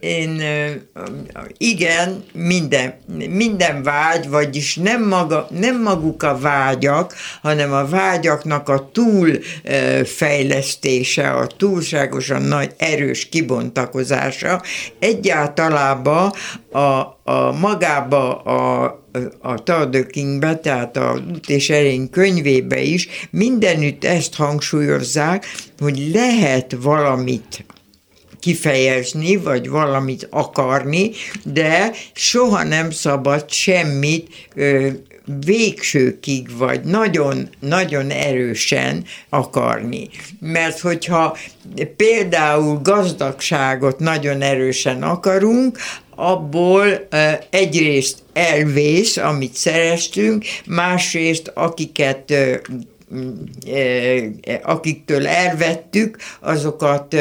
Én 0.00 0.42
igen, 1.56 2.24
minden, 2.32 2.94
minden 3.28 3.82
vágy, 3.82 4.28
vagyis 4.28 4.76
nem, 4.76 5.08
maga, 5.08 5.46
nem 5.50 5.82
maguk 5.82 6.22
a 6.22 6.38
vágyak, 6.38 7.14
hanem 7.42 7.72
a 7.72 7.86
vágyaknak 7.86 8.68
a 8.68 8.90
túlfejlesztése, 8.92 11.30
a 11.30 11.46
túlságosan 11.46 12.42
nagy 12.42 12.70
erős 12.76 13.28
kibontakozása 13.28 14.62
egyáltalában 14.98 16.32
a, 16.74 17.20
a 17.24 17.52
magába 17.60 18.36
a 18.42 19.02
a 19.40 19.62
Tao 19.62 20.06
Kingbe, 20.10 20.56
tehát 20.56 20.96
a 20.96 21.22
Út 21.32 21.48
és 21.48 21.70
Erény 21.70 22.10
könyvébe 22.10 22.80
is 22.80 23.08
mindenütt 23.30 24.04
ezt 24.04 24.34
hangsúlyozzák, 24.34 25.46
hogy 25.78 26.10
lehet 26.12 26.76
valamit 26.80 27.64
kifejezni, 28.40 29.36
vagy 29.36 29.68
valamit 29.68 30.26
akarni, 30.30 31.10
de 31.44 31.92
soha 32.12 32.62
nem 32.62 32.90
szabad 32.90 33.50
semmit 33.50 34.28
ö, 34.54 34.88
végsőkig, 35.44 36.56
vagy 36.56 36.80
nagyon-nagyon 36.80 38.10
erősen 38.10 39.04
akarni. 39.28 40.08
Mert 40.40 40.80
hogyha 40.80 41.36
például 41.96 42.80
gazdagságot 42.82 43.98
nagyon 43.98 44.42
erősen 44.42 45.02
akarunk, 45.02 45.78
abból 46.14 47.08
egyrészt 47.50 48.18
elvész, 48.32 49.16
amit 49.16 49.54
szereztünk, 49.54 50.44
másrészt 50.66 51.50
akiket 51.54 52.32
akiktől 54.62 55.26
elvettük, 55.26 56.16
azokat 56.40 57.16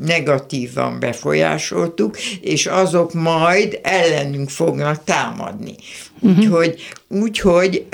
negatívan 0.00 1.00
befolyásoltuk, 1.00 2.18
és 2.40 2.66
azok 2.66 3.14
majd 3.14 3.78
ellenünk 3.82 4.50
fognak 4.50 5.04
támadni. 5.04 5.74
Uh-huh. 6.20 6.38
Úgyhogy, 6.38 6.80
úgyhogy 7.08 7.86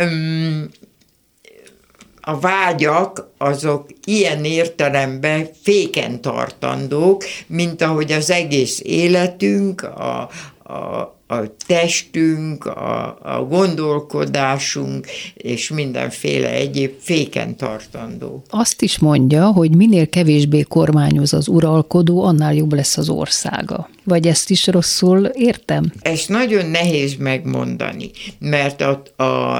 a 2.24 2.38
vágyak 2.38 3.30
azok 3.38 3.86
ilyen 4.04 4.44
értelemben 4.44 5.48
féken 5.62 6.20
tartandók, 6.20 7.24
mint 7.46 7.82
ahogy 7.82 8.12
az 8.12 8.30
egész 8.30 8.80
életünk, 8.84 9.82
a, 9.82 10.28
a, 10.62 11.14
a 11.26 11.54
testünk, 11.66 12.66
a, 12.66 13.18
a 13.22 13.44
gondolkodásunk 13.48 15.06
és 15.34 15.70
mindenféle 15.70 16.50
egyéb 16.50 16.92
féken 16.98 17.56
tartandó. 17.56 18.42
Azt 18.50 18.82
is 18.82 18.98
mondja, 18.98 19.46
hogy 19.46 19.76
minél 19.76 20.08
kevésbé 20.08 20.62
kormányoz 20.62 21.32
az 21.32 21.48
uralkodó, 21.48 22.22
annál 22.24 22.54
jobb 22.54 22.72
lesz 22.72 22.96
az 22.96 23.08
országa. 23.08 23.88
Vagy 24.04 24.26
ezt 24.26 24.50
is 24.50 24.66
rosszul 24.66 25.24
értem? 25.24 25.92
Ezt 26.00 26.28
nagyon 26.28 26.66
nehéz 26.66 27.16
megmondani, 27.16 28.10
mert 28.38 28.80
a, 28.80 29.02
a, 29.16 29.56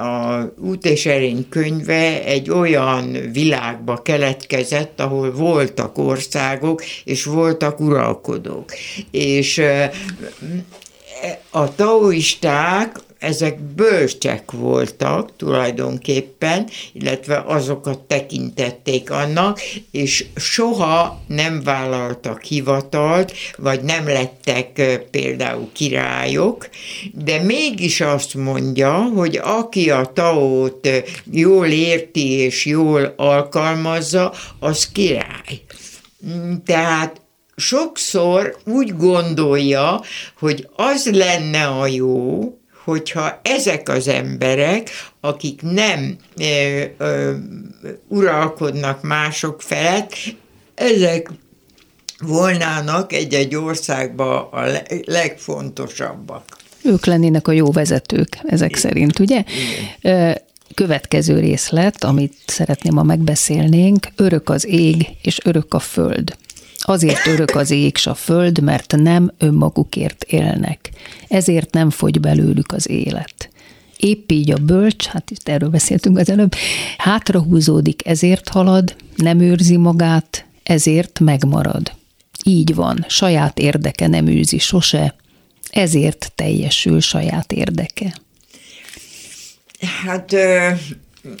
a 0.00 0.52
Út 0.58 0.84
és 0.86 1.06
Erény 1.06 1.46
könyve 1.48 2.24
egy 2.24 2.50
olyan 2.50 3.30
világba 3.32 4.02
keletkezett, 4.02 5.00
ahol 5.00 5.32
voltak 5.32 5.98
országok, 5.98 6.82
és 7.04 7.24
voltak 7.24 7.80
uralkodók. 7.80 8.72
És 9.10 9.62
a 11.50 11.74
taoisták 11.74 13.00
ezek 13.18 13.60
bölcsek 13.60 14.50
voltak 14.50 15.36
tulajdonképpen, 15.36 16.68
illetve 16.92 17.42
azokat 17.46 17.98
tekintették 17.98 19.10
annak, 19.10 19.60
és 19.90 20.26
soha 20.36 21.20
nem 21.26 21.62
vállaltak 21.62 22.42
hivatalt, 22.42 23.32
vagy 23.56 23.82
nem 23.82 24.06
lettek 24.06 24.98
például 25.10 25.68
királyok, 25.72 26.68
de 27.12 27.42
mégis 27.42 28.00
azt 28.00 28.34
mondja, 28.34 28.92
hogy 28.92 29.40
aki 29.42 29.90
a 29.90 30.10
taót 30.14 30.88
jól 31.30 31.66
érti 31.66 32.30
és 32.30 32.66
jól 32.66 33.14
alkalmazza, 33.16 34.32
az 34.58 34.88
király. 34.92 35.60
Tehát 36.64 37.20
sokszor 37.56 38.56
úgy 38.64 38.96
gondolja, 38.96 40.00
hogy 40.38 40.68
az 40.76 41.10
lenne 41.12 41.66
a 41.66 41.86
jó, 41.86 42.52
hogyha 42.86 43.40
ezek 43.42 43.88
az 43.88 44.08
emberek, 44.08 44.90
akik 45.20 45.62
nem 45.62 46.16
ö, 46.36 46.82
ö, 46.98 47.32
uralkodnak 48.08 49.02
mások 49.02 49.62
felett, 49.62 50.12
ezek 50.74 51.30
volnának 52.18 53.12
egy-egy 53.12 53.54
országban 53.54 54.48
a 54.50 54.66
legfontosabbak. 55.04 56.42
Ők 56.82 57.06
lennének 57.06 57.48
a 57.48 57.52
jó 57.52 57.70
vezetők, 57.70 58.38
ezek 58.42 58.68
Igen. 58.68 58.80
szerint, 58.80 59.18
ugye? 59.18 59.44
Igen. 60.00 60.38
Következő 60.74 61.38
részlet, 61.38 62.04
amit 62.04 62.34
szeretném, 62.46 62.94
ma 62.94 63.02
megbeszélnénk, 63.02 64.08
örök 64.16 64.48
az 64.48 64.66
ég 64.66 65.06
és 65.22 65.40
örök 65.44 65.74
a 65.74 65.78
föld. 65.78 66.36
Azért 66.88 67.26
örök 67.26 67.54
az 67.54 67.70
ég 67.70 67.96
s 67.96 68.06
a 68.06 68.14
föld, 68.14 68.62
mert 68.62 68.94
nem 68.96 69.32
önmagukért 69.38 70.24
élnek. 70.24 70.90
Ezért 71.28 71.72
nem 71.72 71.90
fogy 71.90 72.20
belőlük 72.20 72.72
az 72.72 72.90
élet. 72.90 73.50
Épp 73.96 74.30
így 74.30 74.50
a 74.50 74.56
bölcs, 74.56 75.06
hát 75.06 75.30
itt 75.30 75.48
erről 75.48 75.68
beszéltünk 75.68 76.18
az 76.18 76.30
előbb, 76.30 76.54
hátrahúzódik, 76.98 78.06
ezért 78.06 78.48
halad, 78.48 78.96
nem 79.16 79.40
őrzi 79.40 79.76
magát, 79.76 80.46
ezért 80.62 81.20
megmarad. 81.20 81.92
Így 82.44 82.74
van, 82.74 83.04
saját 83.08 83.58
érdeke 83.58 84.06
nem 84.06 84.26
űzi 84.26 84.58
sose, 84.58 85.14
ezért 85.70 86.32
teljesül 86.34 87.00
saját 87.00 87.52
érdeke. 87.52 88.14
Hát 90.04 90.34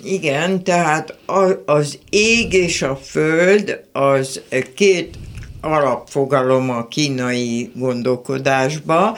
igen, 0.04 0.64
tehát 0.64 1.18
az 1.66 1.98
ég 2.10 2.52
és 2.52 2.82
a 2.82 2.96
föld 2.96 3.84
az 3.92 4.40
két 4.74 5.18
alapfogalom 5.60 6.70
a 6.70 6.86
kínai 6.88 7.70
gondolkodásba. 7.74 9.16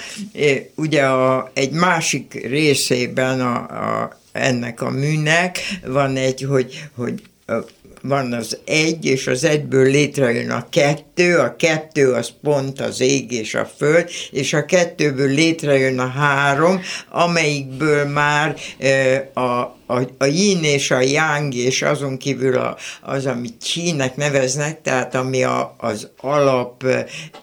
Ugye 0.74 1.02
a, 1.02 1.50
egy 1.54 1.70
másik 1.70 2.46
részében 2.48 3.40
a, 3.40 3.54
a, 3.54 4.18
ennek 4.32 4.80
a 4.80 4.90
műnek 4.90 5.58
van 5.86 6.16
egy, 6.16 6.42
hogy, 6.42 6.88
hogy 6.94 7.22
van 8.02 8.32
az 8.32 8.58
egy, 8.64 9.04
és 9.04 9.26
az 9.26 9.44
egyből 9.44 9.90
létrejön 9.90 10.50
a 10.50 10.68
kettő, 10.68 11.38
a 11.38 11.56
kettő 11.56 12.12
az 12.12 12.32
pont 12.42 12.80
az 12.80 13.00
ég 13.00 13.32
és 13.32 13.54
a 13.54 13.70
föld, 13.76 14.08
és 14.30 14.52
a 14.52 14.64
kettőből 14.64 15.28
létrejön 15.28 15.98
a 15.98 16.08
három, 16.08 16.80
amelyikből 17.10 18.04
már 18.04 18.54
a, 19.34 19.77
a, 19.88 20.00
a 20.18 20.24
yin 20.24 20.64
és 20.64 20.90
a 20.90 21.00
yang, 21.00 21.54
és 21.54 21.82
azon 21.82 22.16
kívül 22.16 22.56
a, 22.56 22.76
az, 23.02 23.26
amit 23.26 23.62
csínek 23.62 24.16
neveznek, 24.16 24.82
tehát 24.82 25.14
ami 25.14 25.42
a, 25.42 25.74
az 25.78 26.08
alap 26.20 26.84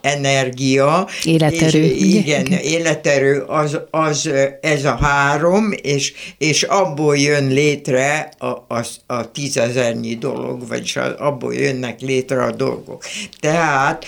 energia. 0.00 1.08
Életerő. 1.24 1.82
És, 1.82 2.02
igen, 2.02 2.46
életerő, 2.46 3.40
az, 3.40 3.80
az 3.90 4.30
ez 4.60 4.84
a 4.84 4.96
három, 4.96 5.72
és, 5.82 6.12
és 6.38 6.62
abból 6.62 7.16
jön 7.16 7.46
létre 7.46 8.32
a, 8.38 8.46
a, 8.46 8.86
a 9.06 9.30
tízezernyi 9.30 10.14
dolog, 10.14 10.68
vagyis 10.68 10.96
abból 10.96 11.54
jönnek 11.54 12.00
létre 12.00 12.42
a 12.42 12.52
dolgok. 12.52 13.04
Tehát 13.40 14.04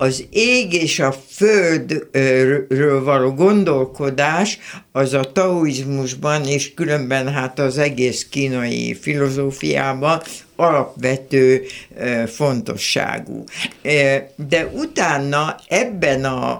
az 0.00 0.24
ég 0.30 0.72
és 0.72 0.98
a 0.98 1.14
földről 1.30 3.04
való 3.04 3.34
gondolkodás 3.34 4.58
az 4.92 5.14
a 5.14 5.32
taoizmusban, 5.32 6.44
és 6.44 6.74
különben 6.74 7.32
hát 7.32 7.58
az 7.58 7.78
egész 7.78 8.26
kínai 8.30 8.94
filozófiában 8.94 10.22
alapvető 10.56 11.62
fontosságú. 12.26 13.44
De 14.48 14.66
utána 14.74 15.56
ebben, 15.68 16.24
a, 16.24 16.50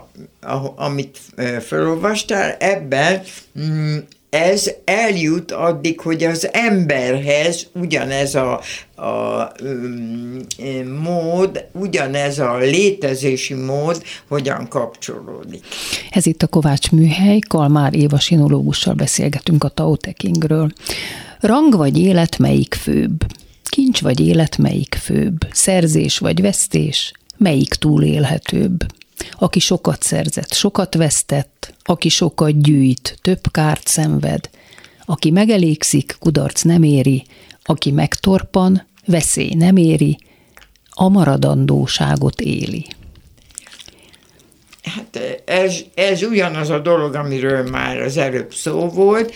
a 0.41 0.73
amit 0.77 1.19
felolvastál, 1.61 2.57
ebben 2.59 3.23
mm, 3.61 3.97
ez 4.31 4.71
eljut 4.85 5.51
addig, 5.51 6.01
hogy 6.01 6.25
az 6.25 6.49
emberhez 6.53 7.67
ugyanez 7.75 8.35
a, 8.35 8.61
a 8.97 9.53
um, 9.63 10.41
mód, 11.03 11.65
ugyanez 11.73 12.39
a 12.39 12.57
létezési 12.57 13.55
mód 13.55 14.03
hogyan 14.29 14.69
kapcsolódik. 14.69 15.65
Ez 16.11 16.27
itt 16.27 16.43
a 16.43 16.47
Kovács 16.47 16.91
Műhely, 16.91 17.39
Kalmár 17.39 17.95
Éva 17.95 18.19
sinológussal 18.19 18.95
beszélgetünk 18.95 19.65
a 19.65 19.69
Tao 19.69 19.97
Te 19.97 20.13
Chingről. 20.13 20.73
Rang 21.41 21.77
vagy 21.77 21.99
élet 21.99 22.39
melyik 22.39 22.75
főbb? 22.75 23.25
Kincs 23.65 24.01
vagy 24.01 24.21
élet 24.21 24.59
melyik 24.59 24.95
főbb? 25.03 25.39
Szerzés 25.53 26.19
vagy 26.19 26.41
vesztés? 26.41 27.13
Melyik 27.37 27.75
túlélhetőbb? 27.75 28.85
Aki 29.39 29.59
sokat 29.59 30.03
szerzett, 30.03 30.53
sokat 30.53 30.95
vesztett, 30.95 31.75
aki 31.85 32.09
sokat 32.09 32.63
gyűjt, 32.63 33.19
több 33.23 33.41
kárt 33.51 33.87
szenved, 33.87 34.51
aki 35.05 35.31
megelégszik, 35.31 36.17
kudarc 36.19 36.63
nem 36.63 36.83
éri, 36.83 37.25
aki 37.65 37.91
megtorpan, 37.91 38.87
veszély 39.07 39.55
nem 39.55 39.77
éri, 39.77 40.19
a 40.91 41.09
maradandóságot 41.09 42.41
éli. 42.41 42.87
Hát 44.83 45.43
ez, 45.45 45.77
ez 45.95 46.23
ugyanaz 46.23 46.71
a 46.71 46.79
dolog, 46.79 47.15
amiről 47.15 47.71
már 47.71 48.01
az 48.01 48.17
előbb 48.17 48.55
szó 48.55 48.89
volt, 48.89 49.33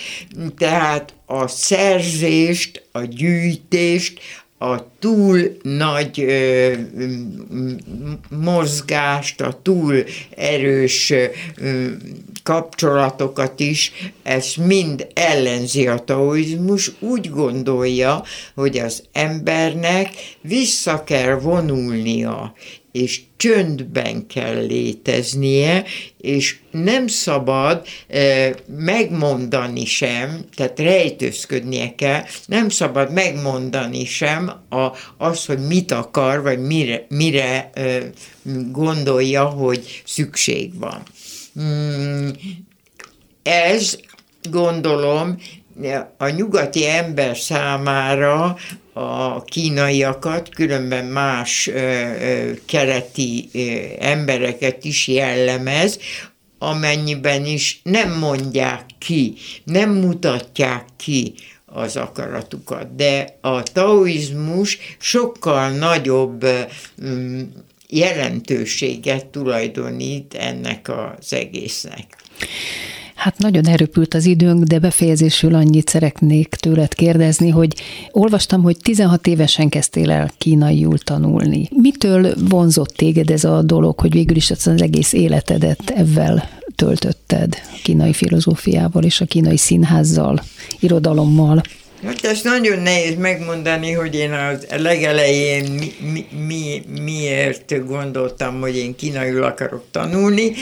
tehát 0.58 1.14
a 1.26 1.46
szerzést, 1.46 2.86
a 2.92 3.00
gyűjtést, 3.00 4.20
a 4.64 4.86
túl 4.98 5.56
nagy 5.62 6.20
ö, 6.20 6.72
mozgást, 8.28 9.40
a 9.40 9.60
túl 9.62 10.04
erős 10.36 11.10
ö, 11.10 11.24
kapcsolatokat 12.42 13.60
is, 13.60 13.92
ez 14.22 14.54
mind 14.66 15.06
ellenzi 15.14 15.86
a 15.86 15.98
taoizmus, 15.98 16.90
úgy 16.98 17.30
gondolja, 17.30 18.22
hogy 18.54 18.78
az 18.78 19.02
embernek 19.12 20.08
vissza 20.40 21.04
kell 21.04 21.34
vonulnia, 21.34 22.54
és 22.94 23.20
csöndben 23.36 24.26
kell 24.26 24.66
léteznie, 24.66 25.84
és 26.20 26.56
nem 26.70 27.06
szabad 27.06 27.86
e, 28.08 28.54
megmondani 28.76 29.84
sem, 29.84 30.44
tehát 30.56 30.78
rejtőzködnie 30.78 31.94
kell, 31.94 32.22
nem 32.46 32.68
szabad 32.68 33.12
megmondani 33.12 34.04
sem 34.04 34.48
a, 34.68 34.92
az, 35.16 35.44
hogy 35.44 35.58
mit 35.58 35.90
akar, 35.90 36.42
vagy 36.42 36.58
mire, 36.58 37.06
mire 37.08 37.70
e, 37.74 38.10
gondolja, 38.70 39.44
hogy 39.44 40.02
szükség 40.04 40.78
van. 40.78 41.02
Mm, 41.60 42.28
ez 43.42 43.98
gondolom 44.50 45.36
a 46.16 46.28
nyugati 46.28 46.86
ember 46.86 47.36
számára 47.36 48.56
a 48.92 49.42
kínaiakat, 49.44 50.48
különben 50.48 51.04
más 51.04 51.70
keleti 52.66 53.50
embereket 53.98 54.84
is 54.84 55.08
jellemez, 55.08 55.98
amennyiben 56.58 57.44
is 57.46 57.80
nem 57.82 58.18
mondják 58.18 58.84
ki, 58.98 59.34
nem 59.64 59.90
mutatják 59.90 60.84
ki 60.96 61.34
az 61.66 61.96
akaratukat. 61.96 62.94
De 62.94 63.38
a 63.40 63.62
taoizmus 63.62 64.78
sokkal 64.98 65.70
nagyobb 65.70 66.46
jelentőséget 67.88 69.26
tulajdonít 69.26 70.34
ennek 70.34 70.88
az 70.88 71.32
egésznek. 71.32 72.16
Hát 73.14 73.38
nagyon 73.38 73.66
erőpült 73.66 74.14
az 74.14 74.26
időnk, 74.26 74.64
de 74.64 74.78
befejezésül 74.78 75.54
annyit 75.54 75.88
szeretnék 75.88 76.48
tőled 76.48 76.94
kérdezni, 76.94 77.48
hogy 77.48 77.74
olvastam, 78.10 78.62
hogy 78.62 78.76
16 78.82 79.26
évesen 79.26 79.68
kezdtél 79.68 80.10
el 80.10 80.30
kínaiul 80.38 80.98
tanulni. 80.98 81.68
Mitől 81.70 82.34
vonzott 82.48 82.94
téged 82.96 83.30
ez 83.30 83.44
a 83.44 83.62
dolog, 83.62 84.00
hogy 84.00 84.12
végül 84.12 84.36
is 84.36 84.50
az 84.50 84.66
egész 84.66 85.12
életedet 85.12 85.90
ebben 85.90 86.42
töltötted, 86.76 87.54
kínai 87.82 88.12
filozófiával 88.12 89.02
és 89.02 89.20
a 89.20 89.24
kínai 89.24 89.56
színházzal, 89.56 90.42
irodalommal? 90.80 91.62
Hát 92.04 92.24
ezt 92.24 92.44
nagyon 92.44 92.78
nehéz 92.78 93.16
megmondani, 93.16 93.92
hogy 93.92 94.14
én 94.14 94.32
a 94.32 94.50
legelején 94.76 95.70
mi, 95.72 95.94
mi, 96.12 96.26
mi, 96.46 96.82
miért 97.02 97.86
gondoltam, 97.86 98.60
hogy 98.60 98.76
én 98.76 98.96
kínaiul 98.96 99.42
akarok 99.42 99.82
tanulni. 99.90 100.52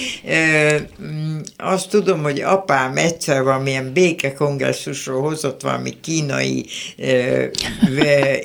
Azt 1.57 1.89
tudom, 1.89 2.23
hogy 2.23 2.41
apám 2.41 2.97
egyszer 2.97 3.43
valamilyen 3.43 3.93
békekongresszusról 3.93 5.23
hozott 5.23 5.61
valami 5.61 5.91
kínai 6.01 6.67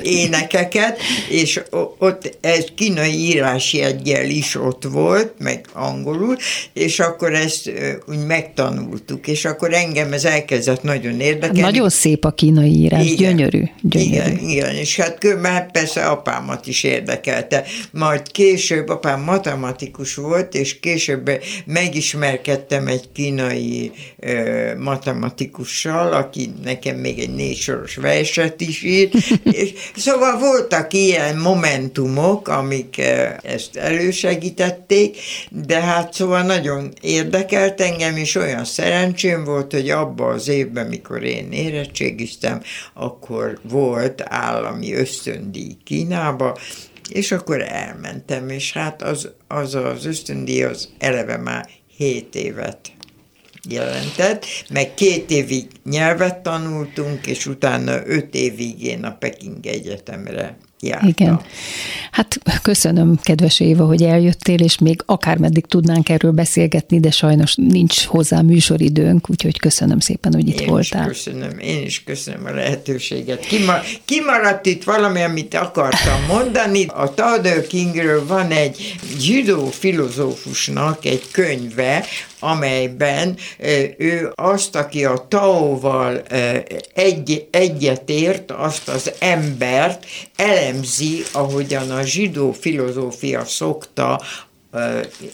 énekeket, 0.04 1.00
és 1.30 1.62
ott 1.98 2.38
ez 2.42 2.66
kínai 2.76 3.14
írási 3.14 3.82
egyel 3.82 4.30
is 4.30 4.56
ott 4.56 4.84
volt, 4.84 5.34
meg 5.40 5.66
angolul, 5.74 6.38
és 6.74 7.00
akkor 7.00 7.34
ezt 7.34 7.72
úgy 8.08 8.26
megtanultuk, 8.26 9.28
és 9.28 9.46
akkor 9.46 9.74
engem 9.74 10.14
ez 10.14 10.26
elkezdett 10.26 10.84
nagyon 10.84 11.20
érdekelni. 11.20 11.62
Nagyon 11.62 11.90
szép 11.90 12.26
a 12.26 12.32
kínai 12.32 12.87
írás, 12.88 13.06
igen, 13.06 13.36
gyönyörű, 13.36 13.64
gyönyörű. 13.82 14.32
Igen, 14.32 14.50
igen, 14.50 14.76
és 14.76 14.96
hát 14.96 15.40
már 15.42 15.72
persze 15.72 16.06
apámat 16.06 16.68
is 16.68 16.84
érdekelte. 16.84 17.64
Majd 17.92 18.32
később, 18.32 18.90
apám 18.90 19.22
matematikus 19.22 20.16
volt, 20.16 20.56
és 20.56 20.80
később 20.80 21.32
megismerkedtem 21.66 22.88
egy 22.88 23.12
kínai 23.14 23.92
ö, 24.20 24.72
matematikussal, 24.78 26.14
aki 26.14 26.54
nekem 26.64 26.96
még 26.96 27.20
egy 27.20 27.34
négy 27.34 27.58
soros 27.58 27.96
verset 27.96 28.62
is 28.62 28.84
írt, 28.84 29.14
és 29.62 29.74
szóval 29.96 30.40
voltak 30.40 30.94
ilyen 30.94 31.38
momentumok, 31.38 32.48
amik 32.48 33.02
ezt 33.44 33.76
elősegítették, 33.76 35.18
de 35.50 35.82
hát 35.82 36.14
szóval 36.14 36.42
nagyon 36.42 36.94
érdekelt 37.02 37.82
engem, 37.82 38.16
és 38.16 38.36
olyan 38.36 38.66
szerencsém 38.66 39.44
volt, 39.44 39.72
hogy 39.72 39.90
abban 39.90 40.34
az 40.34 40.48
évben, 40.48 40.88
mikor 40.88 41.24
én 41.24 41.52
érettségiztem, 41.52 42.62
akkor 42.94 43.60
volt 43.62 44.22
állami 44.26 44.94
ösztöndíj 44.94 45.78
Kínába, 45.84 46.58
és 47.10 47.32
akkor 47.32 47.62
elmentem, 47.62 48.50
és 48.50 48.74
hát 48.74 49.02
az 49.02 49.30
az, 49.48 49.76
az 49.76 50.06
ösztöndíj 50.06 50.64
az 50.64 50.90
eleve 50.98 51.38
már 51.38 51.70
7 51.96 52.36
évet 52.36 52.92
jelentett, 53.70 54.46
meg 54.70 54.94
két 54.94 55.30
évig 55.32 55.68
nyelvet 55.84 56.38
tanultunk, 56.38 57.28
és 57.28 57.46
utána 57.46 58.08
öt 58.08 58.36
évig 58.36 58.84
én 58.84 59.04
a 59.04 59.16
Peking 59.18 59.66
Egyetemre 59.66 60.58
jártam. 60.80 61.10
Igen. 61.10 61.42
Hát 62.12 62.38
köszönöm, 62.62 63.20
kedves 63.24 63.60
Éva, 63.60 63.86
hogy 63.86 64.04
eljöttél, 64.04 64.60
és 64.60 64.78
még 64.78 65.02
akármeddig 65.06 65.66
tudnánk 65.66 66.10
erről 66.10 66.32
beszélgetni, 66.32 67.00
de 67.00 67.12
sajnos 67.12 67.56
nincs 67.56 68.06
hozzá 68.06 68.42
műsoridőnk, 68.42 69.30
úgyhogy 69.30 69.60
köszönöm 69.60 70.00
szépen, 70.00 70.34
hogy 70.34 70.48
itt 70.48 70.60
én 70.60 70.68
voltál. 70.68 71.10
Is 71.10 71.24
köszönöm, 71.24 71.60
én 71.60 71.86
is 71.86 72.04
köszönöm 72.04 72.46
a 72.46 72.52
lehetőséget. 72.52 73.46
Kima, 73.46 73.80
kimaradt 74.06 74.66
itt 74.66 74.84
valami, 74.84 75.22
amit 75.22 75.54
akartam 75.54 76.26
mondani. 76.28 76.86
A 76.86 77.14
Tao 77.14 77.62
Kingről 77.68 78.28
van 78.28 78.52
egy 78.52 78.96
zsidó 79.20 79.66
filozófusnak 79.66 81.06
egy 81.06 81.24
könyve, 81.32 82.06
amelyben 82.40 83.38
ő 83.98 84.32
azt, 84.36 84.76
aki 84.76 85.06
a 85.06 85.26
Taóval 85.28 86.22
egy, 86.94 87.48
egyetért, 87.52 88.52
azt 88.52 88.88
az 88.88 89.12
embert 89.20 90.06
elemzi, 90.36 91.24
ahogyan 91.32 91.92
a 91.92 92.02
zsidó 92.02 92.52
filozófia 92.52 93.46
szokta 93.46 94.22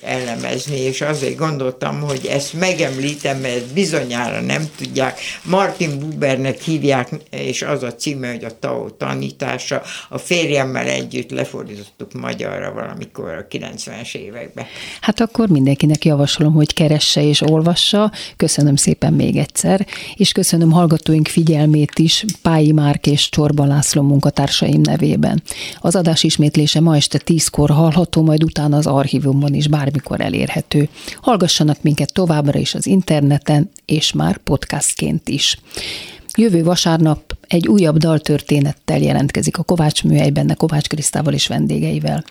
elemezni, 0.02 0.78
és 0.78 1.02
azért 1.02 1.38
gondoltam, 1.38 2.00
hogy 2.02 2.26
ezt 2.26 2.54
megemlítem, 2.54 3.38
mert 3.38 3.74
bizonyára 3.74 4.42
nem 4.42 4.70
tudják. 4.78 5.20
Martin 5.44 6.00
Bubernek 6.00 6.62
hívják, 6.62 7.10
és 7.30 7.62
az 7.62 7.84
a 7.84 7.96
címe, 7.96 8.32
hogy 8.32 8.44
a 8.44 8.60
Tao 8.60 8.90
tanítása. 8.90 9.82
A 10.10 10.18
férjemmel 10.18 10.88
együtt 10.88 11.32
lefordítottuk 11.32 12.14
magyarra 12.14 12.74
valamikor 12.74 13.30
a 13.30 13.56
90-es 13.58 14.16
években. 14.16 14.66
Hát 15.02 15.20
akkor 15.20 15.50
mindenkinek 15.50 16.06
javasolom, 16.06 16.54
hogy 16.54 16.74
keresse 16.74 17.24
és 17.24 17.42
olvassa. 17.42 18.12
Köszönöm 18.36 18.76
szépen 18.76 19.14
még 19.14 19.36
egyszer, 19.36 19.88
és 20.16 20.32
köszönöm 20.32 20.72
hallgatóink 20.72 21.28
figyelmét 21.28 22.00
is 22.00 22.26
Pályi 22.42 22.72
Márk 22.72 23.08
és 23.08 23.30
Csorba 23.30 23.66
László 23.66 24.02
munkatársaim 24.02 24.82
nevében. 24.82 25.44
Az 25.80 25.96
adás 25.96 26.24
ismétlése 26.24 26.80
ma 26.80 26.96
este 26.96 27.20
10-kor 27.26 27.70
hallható, 27.70 28.22
majd 28.22 28.44
utána 28.44 28.78
az 28.78 28.86
archívum 28.86 29.23
archívumon 29.24 29.54
is 29.54 29.68
bármikor 29.68 30.22
elérhető. 30.22 30.90
Hallgassanak 31.22 31.82
minket 31.82 32.14
továbbra 32.14 32.60
is 32.60 32.74
az 32.74 32.86
interneten, 32.86 33.70
és 33.86 34.14
már 34.14 34.38
podcastként 34.38 35.30
is. 35.30 35.60
Jövő 36.38 36.64
vasárnap 36.64 37.38
egy 37.48 37.68
újabb 37.68 37.98
daltörténettel 37.98 39.00
jelentkezik 39.00 39.58
a 39.58 39.64
Kovács 39.64 40.04
műhelyben, 40.04 40.50
a 40.50 40.56
Kovács 40.56 40.88
Krisztával 40.88 41.34
és 41.34 41.48
vendégeivel. 41.48 42.24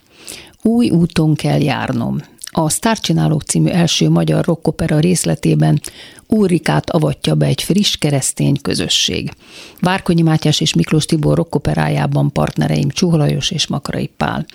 Új 0.62 0.90
úton 0.90 1.34
kell 1.34 1.60
járnom. 1.60 2.20
A 2.54 2.68
Sztárcsinálók 2.68 3.42
című 3.42 3.70
első 3.70 4.08
magyar 4.08 4.44
rockopera 4.44 4.98
részletében 4.98 5.80
Úrikát 6.32 6.90
avatja 6.90 7.34
be 7.34 7.46
egy 7.46 7.62
friss 7.62 7.96
keresztény 7.96 8.56
közösség. 8.62 9.30
Várkonyi 9.80 10.22
Mátyás 10.22 10.60
és 10.60 10.74
Miklós 10.74 11.04
Tibor 11.04 11.36
rockoperájában 11.36 12.32
partnereim 12.32 12.88
Csuholajos 12.88 13.50
és 13.50 13.66
Makrai 13.66 14.10
Pál. 14.16 14.46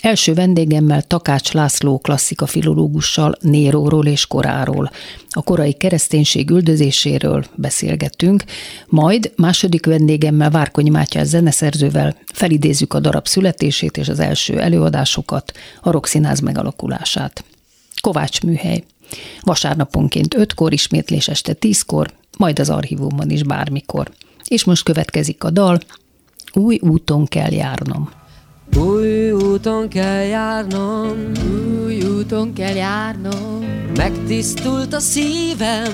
Első 0.00 0.34
vendégemmel 0.34 1.02
Takács 1.02 1.52
László 1.52 1.98
klasszika 1.98 2.46
filológussal 2.46 3.36
Néróról 3.40 4.06
és 4.06 4.26
koráról. 4.26 4.90
A 5.30 5.42
korai 5.42 5.72
kereszténység 5.72 6.50
üldözéséről 6.50 7.44
beszélgettünk, 7.54 8.44
majd 8.86 9.32
második 9.36 9.86
vendégemmel 9.86 10.50
Várkonyi 10.50 10.90
Mátyás 10.90 11.26
zeneszerzővel 11.26 12.16
felidézzük 12.32 12.94
a 12.94 13.00
darab 13.00 13.26
születését 13.26 13.96
és 13.96 14.08
az 14.08 14.18
első 14.18 14.60
előadásokat, 14.60 15.52
a 15.80 15.90
rockszínház 15.90 16.40
megalakulását. 16.40 17.44
Kovács 18.00 18.42
műhely. 18.42 18.84
Vasárnaponként 19.40 20.34
5-kor, 20.38 20.72
ismétlés 20.72 21.28
este 21.28 21.56
10-kor, 21.60 22.12
majd 22.38 22.58
az 22.58 22.70
archívumban 22.70 23.30
is 23.30 23.42
bármikor. 23.42 24.10
És 24.48 24.64
most 24.64 24.82
következik 24.82 25.44
a 25.44 25.50
dal, 25.50 25.78
új 26.52 26.78
úton 26.82 27.26
kell 27.26 27.52
járnom. 27.52 28.10
Új 28.76 29.30
úton 29.30 29.88
kell 29.88 30.22
járnom, 30.22 31.32
új 31.84 32.02
úton 32.02 32.52
kell 32.52 32.74
járnom. 32.74 33.64
Megtisztult 33.96 34.94
a 34.94 35.00
szívem, 35.00 35.92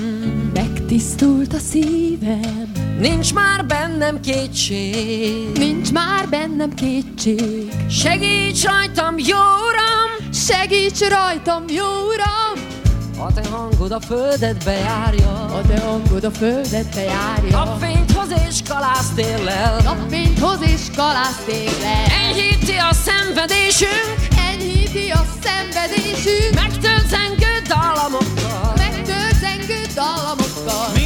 megtisztult 0.54 1.52
a 1.52 1.58
szívem. 1.58 2.72
Nincs 3.00 3.34
már 3.34 3.66
bennem 3.66 4.20
kétség, 4.20 5.46
nincs 5.54 5.92
már 5.92 6.28
bennem 6.28 6.74
kétség. 6.74 7.72
Segíts 7.90 8.64
rajtam, 8.64 9.14
jó 9.18 9.36
uram, 9.36 10.32
segíts 10.32 11.00
rajtam, 11.00 11.64
jó 11.68 11.84
uram. 11.84 12.71
A 13.18 13.32
te 13.32 13.48
hangod 13.50 13.92
a 13.92 14.00
földet 14.00 14.64
bejárja 14.64 15.44
A 15.44 15.60
te 15.68 15.80
hangod 15.80 16.24
a 16.24 16.30
földet 16.30 16.94
bejárja 16.94 17.50
Napfényt 17.50 18.12
hoz 18.12 18.28
és 18.48 18.58
kalásztéllel 18.68 19.80
Napfényt 19.82 20.38
hoz 20.38 20.58
és 20.62 20.80
kalásztéllel 20.96 22.04
Enyhíti 22.28 22.76
a 22.90 22.92
szenvedésünk. 22.92 24.16
Enyhíti 24.48 25.10
a 25.10 25.24
szenvedésünk. 25.42 26.54
Megtölt 26.54 27.08
zengő 27.08 27.52
dallamokkal. 27.68 28.74
Megtölt 28.76 29.36
zengő 29.40 29.80
dallamokkal 29.94 31.01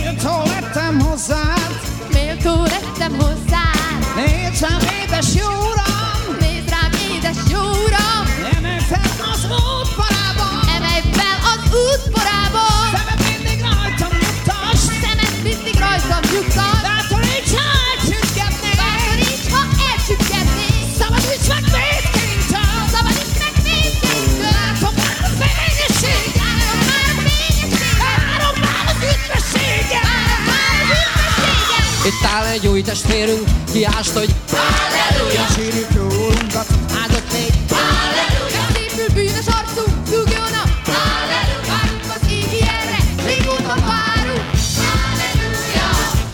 áll 32.37 32.47
egy 32.47 32.67
új 32.67 32.83
testvérünk, 32.83 33.49
kiást, 33.73 34.11
hogy 34.11 34.35
Halleluja! 34.51 35.47
Sírjuk 35.55 35.89
jó 35.95 36.07
urunkat 36.07 36.67
áldott 37.03 37.33
négy 37.33 37.55
Halleluja! 37.71 38.63
Szépül 38.75 39.09
bűnös 39.15 39.47
arcú, 39.47 39.85
dugjon 40.11 40.53
a 40.63 40.65
Halleluja! 40.91 41.61
Várunk 41.71 42.07
az 42.15 42.31
égi 42.31 42.61
erre, 42.61 42.99
régóta 43.27 43.75
várunk. 43.89 44.45
Halleluja, 44.83 45.89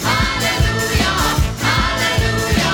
halleluja, 0.09 1.13
halleluja, 1.67 1.93
halleluja, 2.03 2.73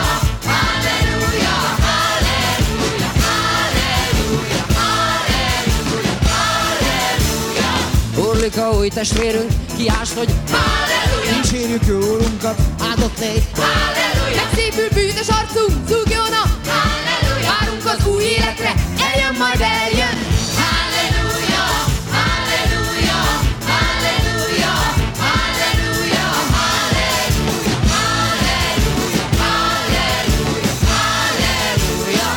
halleluja, 0.49 1.57
halleluja, 1.87 3.05
halleluja, 4.25 4.63
halleluja, 7.19 7.73
Urlika 8.31 8.71
új 8.79 8.89
testvérünk, 8.89 9.51
kiást, 9.77 10.13
hogy 10.13 10.31
halleluja, 10.51 11.43
Sírjuk 11.51 11.87
jó 11.87 11.99
urunkat 11.99 12.59
áldott 12.99 13.19
négy 13.19 13.43
halleluja, 13.55 14.43
szépül 14.55 14.89
bűnös 14.89 15.29
arcunk, 15.29 15.89
zúgjon 15.89 16.33
a 16.43 16.47
Halleluja! 16.71 17.51
Várunk 17.59 17.85
az 17.85 18.07
új 18.07 18.23
életre, 18.23 18.75
eljön 19.13 19.35
majd 19.39 19.61
eljön. 19.61 20.17
Halleluja! 20.61 21.65
Halleluja! 22.17 23.21
Halleluja! 23.71 24.75
Halleluja! 25.25 26.27
Halleluja! 26.53 27.97
Halleluja! 29.43 30.79
Halleluja! 30.91 32.31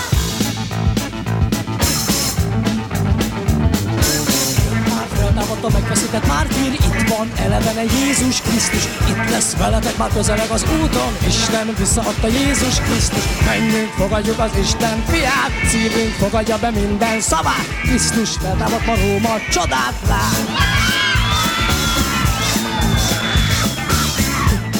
Már 4.89 5.07
feltámadt 5.16 5.64
a 5.64 5.70
megfeszített 5.74 6.28
mártír, 6.28 6.80
van 7.18 7.32
elevene 7.36 7.84
Jézus 7.84 8.41
Krisztus. 8.41 8.84
Itt 9.09 9.30
lesz 9.30 9.55
veletek 9.55 9.97
már 9.97 10.09
közeleg 10.14 10.49
az 10.49 10.66
úton, 10.84 11.12
Isten 11.28 11.74
visszaadta 11.78 12.28
Jézus 12.28 12.80
Krisztus. 12.80 13.24
Menjünk, 13.45 13.89
fogadjuk 13.89 14.39
az 14.39 14.51
Isten 14.62 15.03
fiát, 15.07 15.51
szívünk 15.68 16.14
fogadja 16.20 16.57
be 16.57 16.70
minden 16.72 17.22
szavát. 17.22 17.68
Krisztus 17.82 18.30
feltámadt 18.30 18.86
ma 18.86 18.95
Róma, 18.95 19.36
csodát 19.51 19.95
lát. 20.07 20.70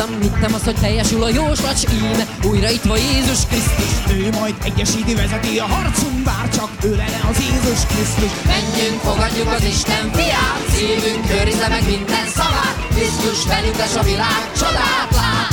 Hittem, 0.01 0.21
hittem 0.21 0.53
azt, 0.53 0.63
hogy 0.63 0.75
teljesül 0.75 1.23
a 1.23 1.29
jóslacs 1.29 1.83
íme 1.93 2.27
Újra 2.43 2.69
itt 2.69 2.83
van 2.83 2.97
Jézus 2.97 3.45
Krisztus. 3.49 4.15
Ő 4.15 4.29
majd 4.39 4.55
egyesíti, 4.63 5.15
vezeti 5.15 5.59
a 5.59 5.65
harcunk, 5.65 6.23
bár 6.23 6.49
csak 6.49 6.69
ő 6.83 6.95
lenne 6.95 7.21
az 7.29 7.37
Jézus 7.39 7.85
Krisztus. 7.85 8.31
Menjünk, 8.45 9.01
fogadjuk 9.01 9.47
az 9.47 9.63
Isten 9.63 10.11
fiát 10.11 10.61
Szívünk 10.73 11.31
őrizze 11.39 11.67
meg 11.67 11.83
minden 11.85 12.27
szavát. 12.35 12.77
Krisztus 12.95 13.45
velünk 13.45 13.77
lesz 13.77 13.95
a 13.95 14.03
világ 14.03 14.51
csodát 14.57 15.11
lát 15.11 15.49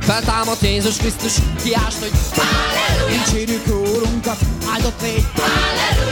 Feltámadt 0.00 0.62
Jézus 0.62 0.96
Krisztus, 0.96 1.34
kiást, 1.62 1.98
hogy 1.98 2.12
Dicsérjük 3.08 3.66
Úrunkat, 3.68 4.38
áldott 4.74 5.00
légy. 5.02 5.26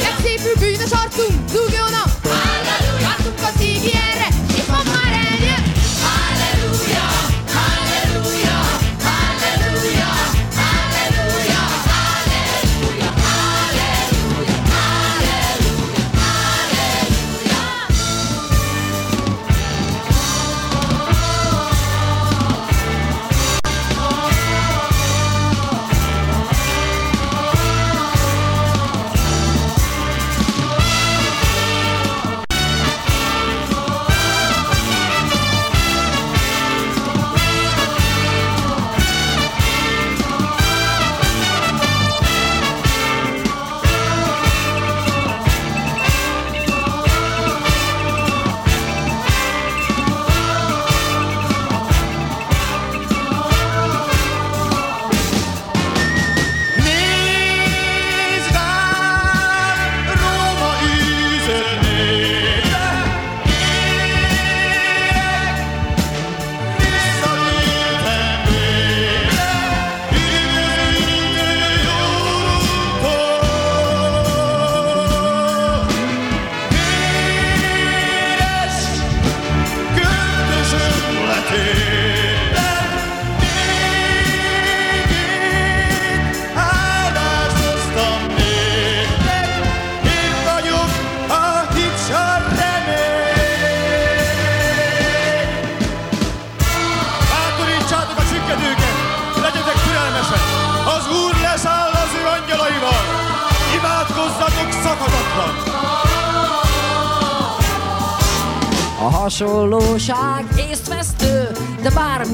Megszépül 0.02 0.54
bűnös 0.58 0.90
arcunk, 0.90 1.48
zúgjon 1.48 1.92
a 2.04 2.18
Vártunk 3.02 3.38
az 3.42 3.62
ígi 3.62 3.92
erre, 3.94 4.28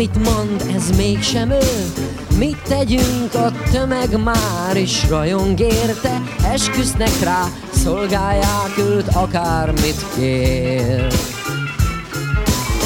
bármit 0.05 0.35
mond, 0.35 0.75
ez 0.77 0.97
mégsem 0.97 1.51
ő. 1.51 1.93
Mit 2.39 2.63
tegyünk, 2.69 3.35
a 3.35 3.53
tömeg 3.73 4.23
már 4.23 4.77
is 4.77 5.09
rajong 5.09 5.61
érte, 5.61 6.23
esküsznek 6.53 7.21
rá, 7.23 7.45
szolgálják 7.83 8.79
őt, 8.79 9.09
akármit 9.09 10.05
kér. 10.17 11.07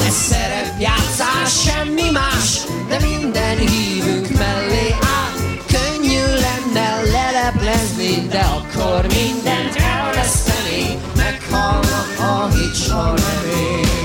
Ez 0.07 0.13
szerepjátszás, 0.13 1.61
semmi 1.63 2.09
más, 2.11 2.61
de 2.89 2.99
minden 3.05 3.57
hívünk 3.57 4.29
mellé 4.37 4.95
áll. 5.01 5.57
Könnyű 5.67 6.23
lenne 6.25 7.01
leleplezni, 7.11 8.27
de 8.29 8.39
akkor 8.39 9.01
mindent 9.01 9.75
elveszteni, 9.75 10.97
meghalna 11.15 12.05
a 12.17 12.47
hit 12.47 12.75
s 12.75 12.89
a 12.89 13.13
remény. 13.15 13.98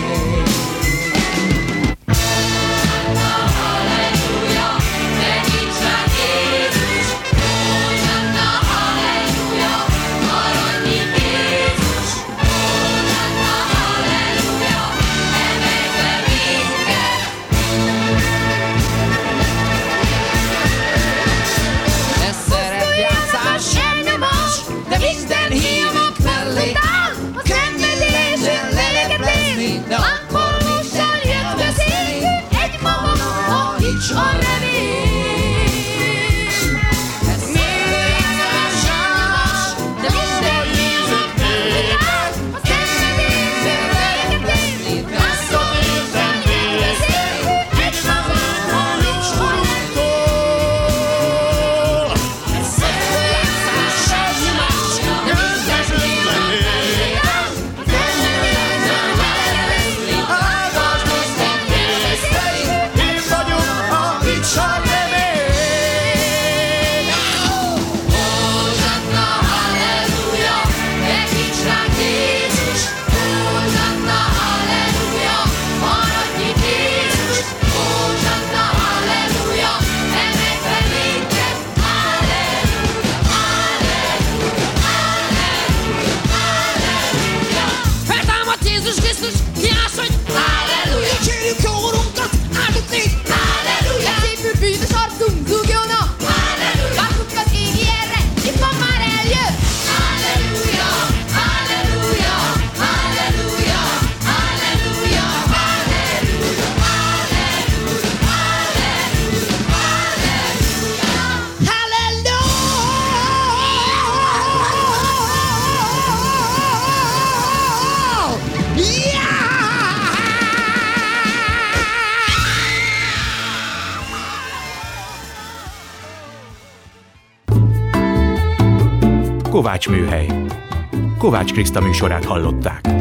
Kovács 131.34 131.52
Kriszta 131.52 131.80
műsorát 131.80 132.24
hallották. 132.24 132.93